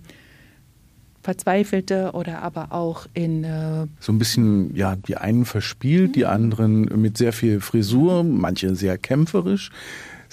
Verzweifelte 1.21 2.11
oder 2.13 2.41
aber 2.41 2.71
auch 2.71 3.07
in. 3.13 3.43
Äh 3.43 3.87
so 3.99 4.11
ein 4.11 4.17
bisschen, 4.17 4.75
ja, 4.75 4.95
die 4.95 5.17
einen 5.17 5.45
verspielt, 5.45 6.15
die 6.15 6.25
anderen 6.25 6.83
mit 7.01 7.17
sehr 7.17 7.33
viel 7.33 7.61
Frisur, 7.61 8.23
manche 8.23 8.75
sehr 8.75 8.97
kämpferisch. 8.97 9.71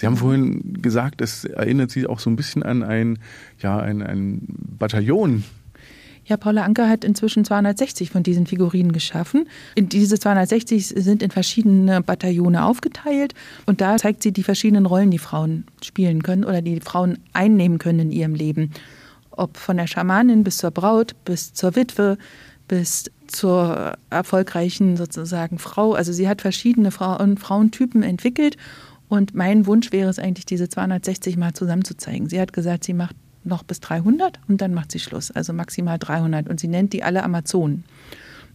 Sie 0.01 0.07
haben 0.07 0.17
vorhin 0.17 0.81
gesagt, 0.81 1.21
es 1.21 1.45
erinnert 1.45 1.91
Sie 1.91 2.07
auch 2.07 2.21
so 2.21 2.31
ein 2.31 2.37
bisschen 2.37 2.63
an 2.63 2.83
ein, 2.83 3.19
ja, 3.59 3.79
ein, 3.79 4.01
ein 4.01 4.47
Bataillon. 4.49 5.45
Ja, 6.25 6.39
Paula 6.39 6.65
Anker 6.65 6.89
hat 6.89 7.05
inzwischen 7.05 7.45
260 7.45 8.09
von 8.09 8.23
diesen 8.23 8.47
Figurinen 8.47 8.93
geschaffen. 8.93 9.47
diese 9.77 10.19
260 10.19 10.87
sind 10.87 11.23
in 11.23 11.31
verschiedene 11.31 12.01
Bataillone 12.01 12.65
aufgeteilt 12.65 13.35
und 13.67 13.83
da 13.83 13.99
zeigt 13.99 14.23
sie 14.23 14.33
die 14.33 14.43
verschiedenen 14.43 14.87
Rollen, 14.87 15.11
die 15.11 15.19
Frauen 15.19 15.67
spielen 15.85 16.23
können 16.23 16.45
oder 16.45 16.63
die 16.63 16.81
Frauen 16.81 17.19
einnehmen 17.35 17.77
können 17.77 18.01
in 18.01 18.11
ihrem 18.11 18.35
Leben. 18.35 18.71
Ob 19.31 19.59
von 19.59 19.77
der 19.77 19.87
Schamanin 19.87 20.45
bis 20.45 20.57
zur 20.57 20.71
Braut, 20.71 21.15
bis 21.27 21.53
zur 21.53 21.77
Witwe, 21.77 22.17
bis 22.69 23.11
zur 23.27 23.99
erfolgreichen 24.09 24.97
sozusagen 24.97 25.59
Frau. 25.59 25.93
Also 25.93 26.15
sie 26.15 26.27
hat 26.27 26.41
verschiedene 26.41 26.91
Frauen, 26.91 27.37
Frauentypen 27.37 28.03
entwickelt 28.03 28.57
und 29.11 29.35
mein 29.35 29.67
Wunsch 29.67 29.91
wäre 29.91 30.09
es 30.09 30.21
eigentlich, 30.21 30.47
diese 30.47 30.69
260 30.69 31.37
mal 31.37 31.53
zusammenzuzeigen. 31.53 32.29
Sie 32.29 32.41
hat 32.41 32.53
gesagt, 32.53 32.85
sie 32.85 32.95
macht 32.95 33.17
noch 33.43 33.65
bis 33.65 33.81
300 33.81 34.39
und 34.47 34.61
dann 34.61 34.73
macht 34.73 34.93
sie 34.93 35.01
Schluss, 35.01 35.33
also 35.33 35.53
maximal 35.53 35.99
300. 35.99 36.49
Und 36.49 36.61
sie 36.61 36.69
nennt 36.69 36.93
die 36.93 37.03
alle 37.03 37.25
Amazonen. 37.25 37.83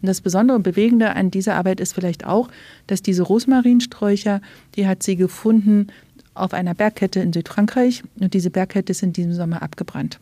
Und 0.01 0.07
das 0.07 0.21
Besondere 0.21 0.55
und 0.55 0.63
Bewegende 0.63 1.13
an 1.13 1.29
dieser 1.29 1.55
Arbeit 1.55 1.81
ist 1.81 1.91
vielleicht 1.91 2.25
auch, 2.25 2.47
dass 2.87 3.01
diese 3.01 3.23
Rosmarinsträucher, 3.23 4.39
die 4.75 4.87
hat 4.87 5.03
sie 5.03 5.17
gefunden 5.17 5.87
auf 6.35 6.53
einer 6.53 6.73
Bergkette 6.73 7.19
in 7.19 7.33
Südfrankreich. 7.33 8.03
Und 8.21 8.33
diese 8.33 8.49
Bergkette 8.49 8.91
ist 8.91 9.03
in 9.03 9.11
diesem 9.11 9.33
Sommer 9.33 9.61
abgebrannt. 9.61 10.21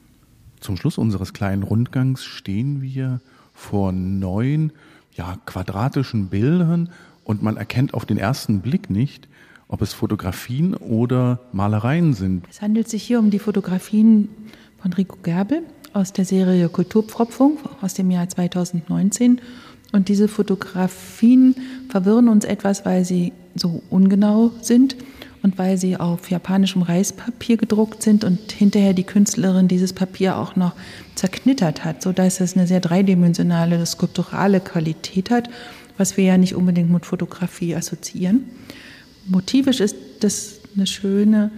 Zum 0.61 0.77
Schluss 0.77 0.97
unseres 0.97 1.33
kleinen 1.33 1.61
Rundgangs 1.61 2.23
stehen 2.23 2.81
wir 2.81 3.21
vor 3.53 3.91
neun 3.91 4.71
ja, 5.13 5.37
quadratischen 5.45 6.29
Bildern 6.29 6.89
und 7.23 7.43
man 7.43 7.55
erkennt 7.55 7.93
auf 7.93 8.07
den 8.07 8.17
ersten 8.17 8.61
Blick 8.61 8.89
nicht, 8.89 9.27
ob 9.67 9.81
es 9.81 9.93
Fotografien 9.93 10.75
oder 10.75 11.39
Malereien 11.51 12.13
sind. 12.13 12.45
Es 12.49 12.61
handelt 12.61 12.89
sich 12.89 13.03
hier 13.03 13.19
um 13.19 13.29
die 13.29 13.39
Fotografien 13.39 14.29
von 14.81 14.93
Rico 14.93 15.17
Gerbel 15.23 15.63
aus 15.93 16.13
der 16.13 16.25
Serie 16.25 16.69
Kulturpfropfung 16.69 17.57
aus 17.81 17.93
dem 17.93 18.11
Jahr 18.11 18.27
2019. 18.27 19.41
Und 19.91 20.09
diese 20.09 20.27
Fotografien 20.27 21.55
verwirren 21.89 22.27
uns 22.27 22.45
etwas, 22.45 22.85
weil 22.85 23.05
sie 23.05 23.31
so 23.55 23.83
ungenau 23.91 24.51
sind 24.61 24.95
und 25.43 25.57
weil 25.57 25.77
sie 25.77 25.97
auf 25.97 26.31
japanischem 26.31 26.81
Reispapier 26.81 27.57
gedruckt 27.57 28.01
sind 28.01 28.23
und 28.23 28.51
hinterher 28.51 28.93
die 28.93 29.03
Künstlerin 29.03 29.67
dieses 29.67 29.93
Papier 29.93 30.37
auch 30.37 30.55
noch 30.55 30.73
zerknittert 31.15 31.85
hat, 31.85 32.01
sodass 32.01 32.39
es 32.39 32.57
eine 32.57 32.65
sehr 32.65 32.79
dreidimensionale, 32.79 33.85
skulpturale 33.85 34.61
Qualität 34.61 35.29
hat, 35.29 35.49
was 35.97 36.17
wir 36.17 36.23
ja 36.23 36.37
nicht 36.37 36.55
unbedingt 36.55 36.89
mit 36.89 37.05
Fotografie 37.05 37.75
assoziieren 37.75 38.45
motivisch 39.25 39.79
ist 39.79 39.95
das 40.19 40.59
eine 40.75 40.87
schöne 40.87 41.51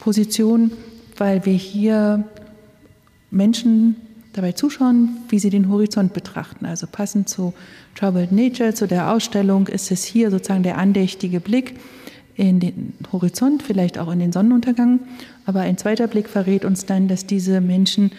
Position, 0.00 0.72
weil 1.16 1.44
wir 1.44 1.54
hier 1.54 2.24
Menschen 3.30 3.96
dabei 4.32 4.52
zuschauen, 4.52 5.16
wie 5.28 5.38
sie 5.38 5.50
den 5.50 5.68
Horizont 5.68 6.12
betrachten. 6.12 6.66
Also 6.66 6.86
passend 6.86 7.28
zu 7.28 7.54
Troubled 7.94 8.32
Nature, 8.32 8.74
zu 8.74 8.86
der 8.86 9.10
Ausstellung, 9.12 9.66
ist 9.66 9.90
es 9.90 10.04
hier 10.04 10.30
sozusagen 10.30 10.62
der 10.62 10.78
andächtige 10.78 11.40
Blick 11.40 11.74
in 12.34 12.60
den 12.60 12.92
Horizont, 13.12 13.62
vielleicht 13.62 13.98
auch 13.98 14.12
in 14.12 14.18
den 14.18 14.32
Sonnenuntergang. 14.32 15.00
Aber 15.46 15.60
ein 15.60 15.78
zweiter 15.78 16.06
Blick 16.06 16.28
verrät 16.28 16.64
uns 16.64 16.84
dann, 16.84 17.08
dass 17.08 17.26
diese 17.26 17.60
Menschen 17.60 18.10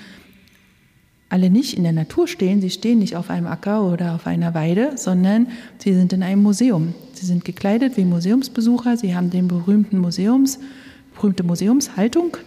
alle 1.30 1.50
nicht 1.50 1.78
in 1.78 1.84
der 1.84 1.94
Natur 1.94 2.28
stehen. 2.28 2.62
Sie 2.62 2.70
stehen 2.70 3.00
nicht 3.00 3.16
auf 3.16 3.30
einem 3.30 3.48
Acker 3.48 3.84
oder 3.84 4.16
auf 4.16 4.26
einer 4.26 4.54
Weide, 4.54 4.94
sondern 4.96 5.48
sie 5.78 5.94
sind 5.94 6.14
in 6.14 6.24
einem 6.24 6.42
Museum. 6.42 6.96
Sie 7.18 7.26
sind 7.26 7.46
gekleidet 7.46 7.98
wie 7.98 8.06
Museumsbesucher. 8.06 8.96
Sie 8.96 9.16
haben 9.16 9.30
den 9.30 9.48
berühmten 9.48 9.98
Museums, 9.98 10.60
berühmte 11.16 11.44
Museumshaltung 11.44 12.38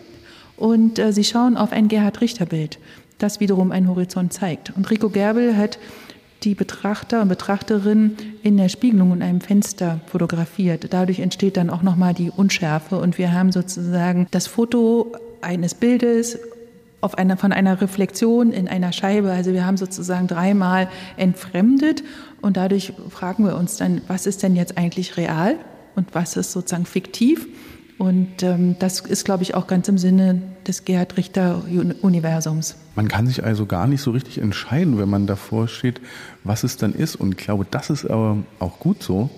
und 0.56 0.98
äh, 0.98 1.12
sie 1.12 1.24
schauen 1.24 1.56
auf 1.56 1.72
ein 1.72 1.88
Gerhard 1.88 2.20
Richter 2.20 2.46
Bild, 2.46 2.78
das 3.18 3.40
wiederum 3.40 3.72
einen 3.72 3.88
Horizont 3.88 4.32
zeigt. 4.32 4.76
Und 4.76 4.90
Rico 4.90 5.08
Gerbel 5.08 5.56
hat 5.56 5.78
die 6.44 6.54
Betrachter 6.54 7.22
und 7.22 7.28
Betrachterinnen 7.28 8.16
in 8.42 8.56
der 8.56 8.68
Spiegelung 8.68 9.12
in 9.12 9.22
einem 9.22 9.40
Fenster 9.40 10.00
fotografiert. 10.06 10.86
Dadurch 10.90 11.18
entsteht 11.20 11.56
dann 11.56 11.68
auch 11.68 11.82
nochmal 11.82 12.14
die 12.14 12.30
Unschärfe 12.30 12.98
und 12.98 13.18
wir 13.18 13.32
haben 13.32 13.52
sozusagen 13.52 14.26
das 14.30 14.46
Foto 14.46 15.12
eines 15.42 15.74
Bildes 15.74 16.38
auf 17.00 17.16
einer, 17.16 17.36
von 17.36 17.52
einer 17.52 17.80
Reflexion 17.80 18.52
in 18.52 18.68
einer 18.68 18.92
Scheibe. 18.92 19.32
Also 19.32 19.52
wir 19.52 19.64
haben 19.64 19.76
sozusagen 19.76 20.26
dreimal 20.26 20.88
entfremdet 21.16 22.02
und 22.40 22.56
dadurch 22.56 22.92
fragen 23.08 23.44
wir 23.44 23.56
uns 23.56 23.76
dann, 23.76 24.02
was 24.08 24.26
ist 24.26 24.42
denn 24.42 24.56
jetzt 24.56 24.76
eigentlich 24.76 25.16
real 25.16 25.56
und 25.94 26.14
was 26.14 26.36
ist 26.36 26.52
sozusagen 26.52 26.86
fiktiv? 26.86 27.46
Und 28.00 28.42
ähm, 28.42 28.76
das 28.78 29.00
ist, 29.00 29.26
glaube 29.26 29.42
ich, 29.42 29.54
auch 29.54 29.66
ganz 29.66 29.86
im 29.88 29.98
Sinne 29.98 30.40
des 30.66 30.86
Gerhard 30.86 31.18
Richter-Universums. 31.18 32.76
Man 32.94 33.08
kann 33.08 33.26
sich 33.26 33.44
also 33.44 33.66
gar 33.66 33.86
nicht 33.86 34.00
so 34.00 34.10
richtig 34.12 34.38
entscheiden, 34.38 34.98
wenn 34.98 35.10
man 35.10 35.26
davor 35.26 35.68
steht, 35.68 36.00
was 36.42 36.64
es 36.64 36.78
dann 36.78 36.94
ist. 36.94 37.16
Und 37.16 37.32
ich 37.32 37.36
glaube, 37.36 37.66
das 37.70 37.90
ist 37.90 38.10
aber 38.10 38.38
auch 38.58 38.78
gut 38.78 39.02
so. 39.02 39.28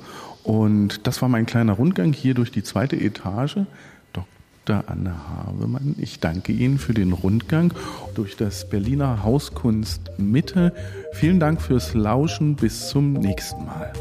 Und 0.44 1.09
das 1.09 1.22
war 1.22 1.29
mein 1.29 1.44
kleiner 1.44 1.72
Rundgang 1.72 2.12
hier 2.12 2.35
durch 2.35 2.53
die 2.53 2.62
zweite 2.62 2.94
Etage. 2.94 3.59
Dr. 4.64 4.85
Anne 4.87 5.14
Havemann, 5.29 5.96
ich 5.98 6.20
danke 6.20 6.53
Ihnen 6.53 6.79
für 6.79 6.94
den 6.94 7.12
Rundgang 7.12 7.75
durch 8.14 8.37
das 8.37 8.68
Berliner 8.68 9.25
Hauskunst 9.25 10.12
Mitte. 10.18 10.72
Vielen 11.14 11.40
Dank 11.40 11.61
fürs 11.61 11.94
Lauschen. 11.94 12.55
Bis 12.55 12.88
zum 12.88 13.12
nächsten 13.14 13.64
Mal. 13.64 13.92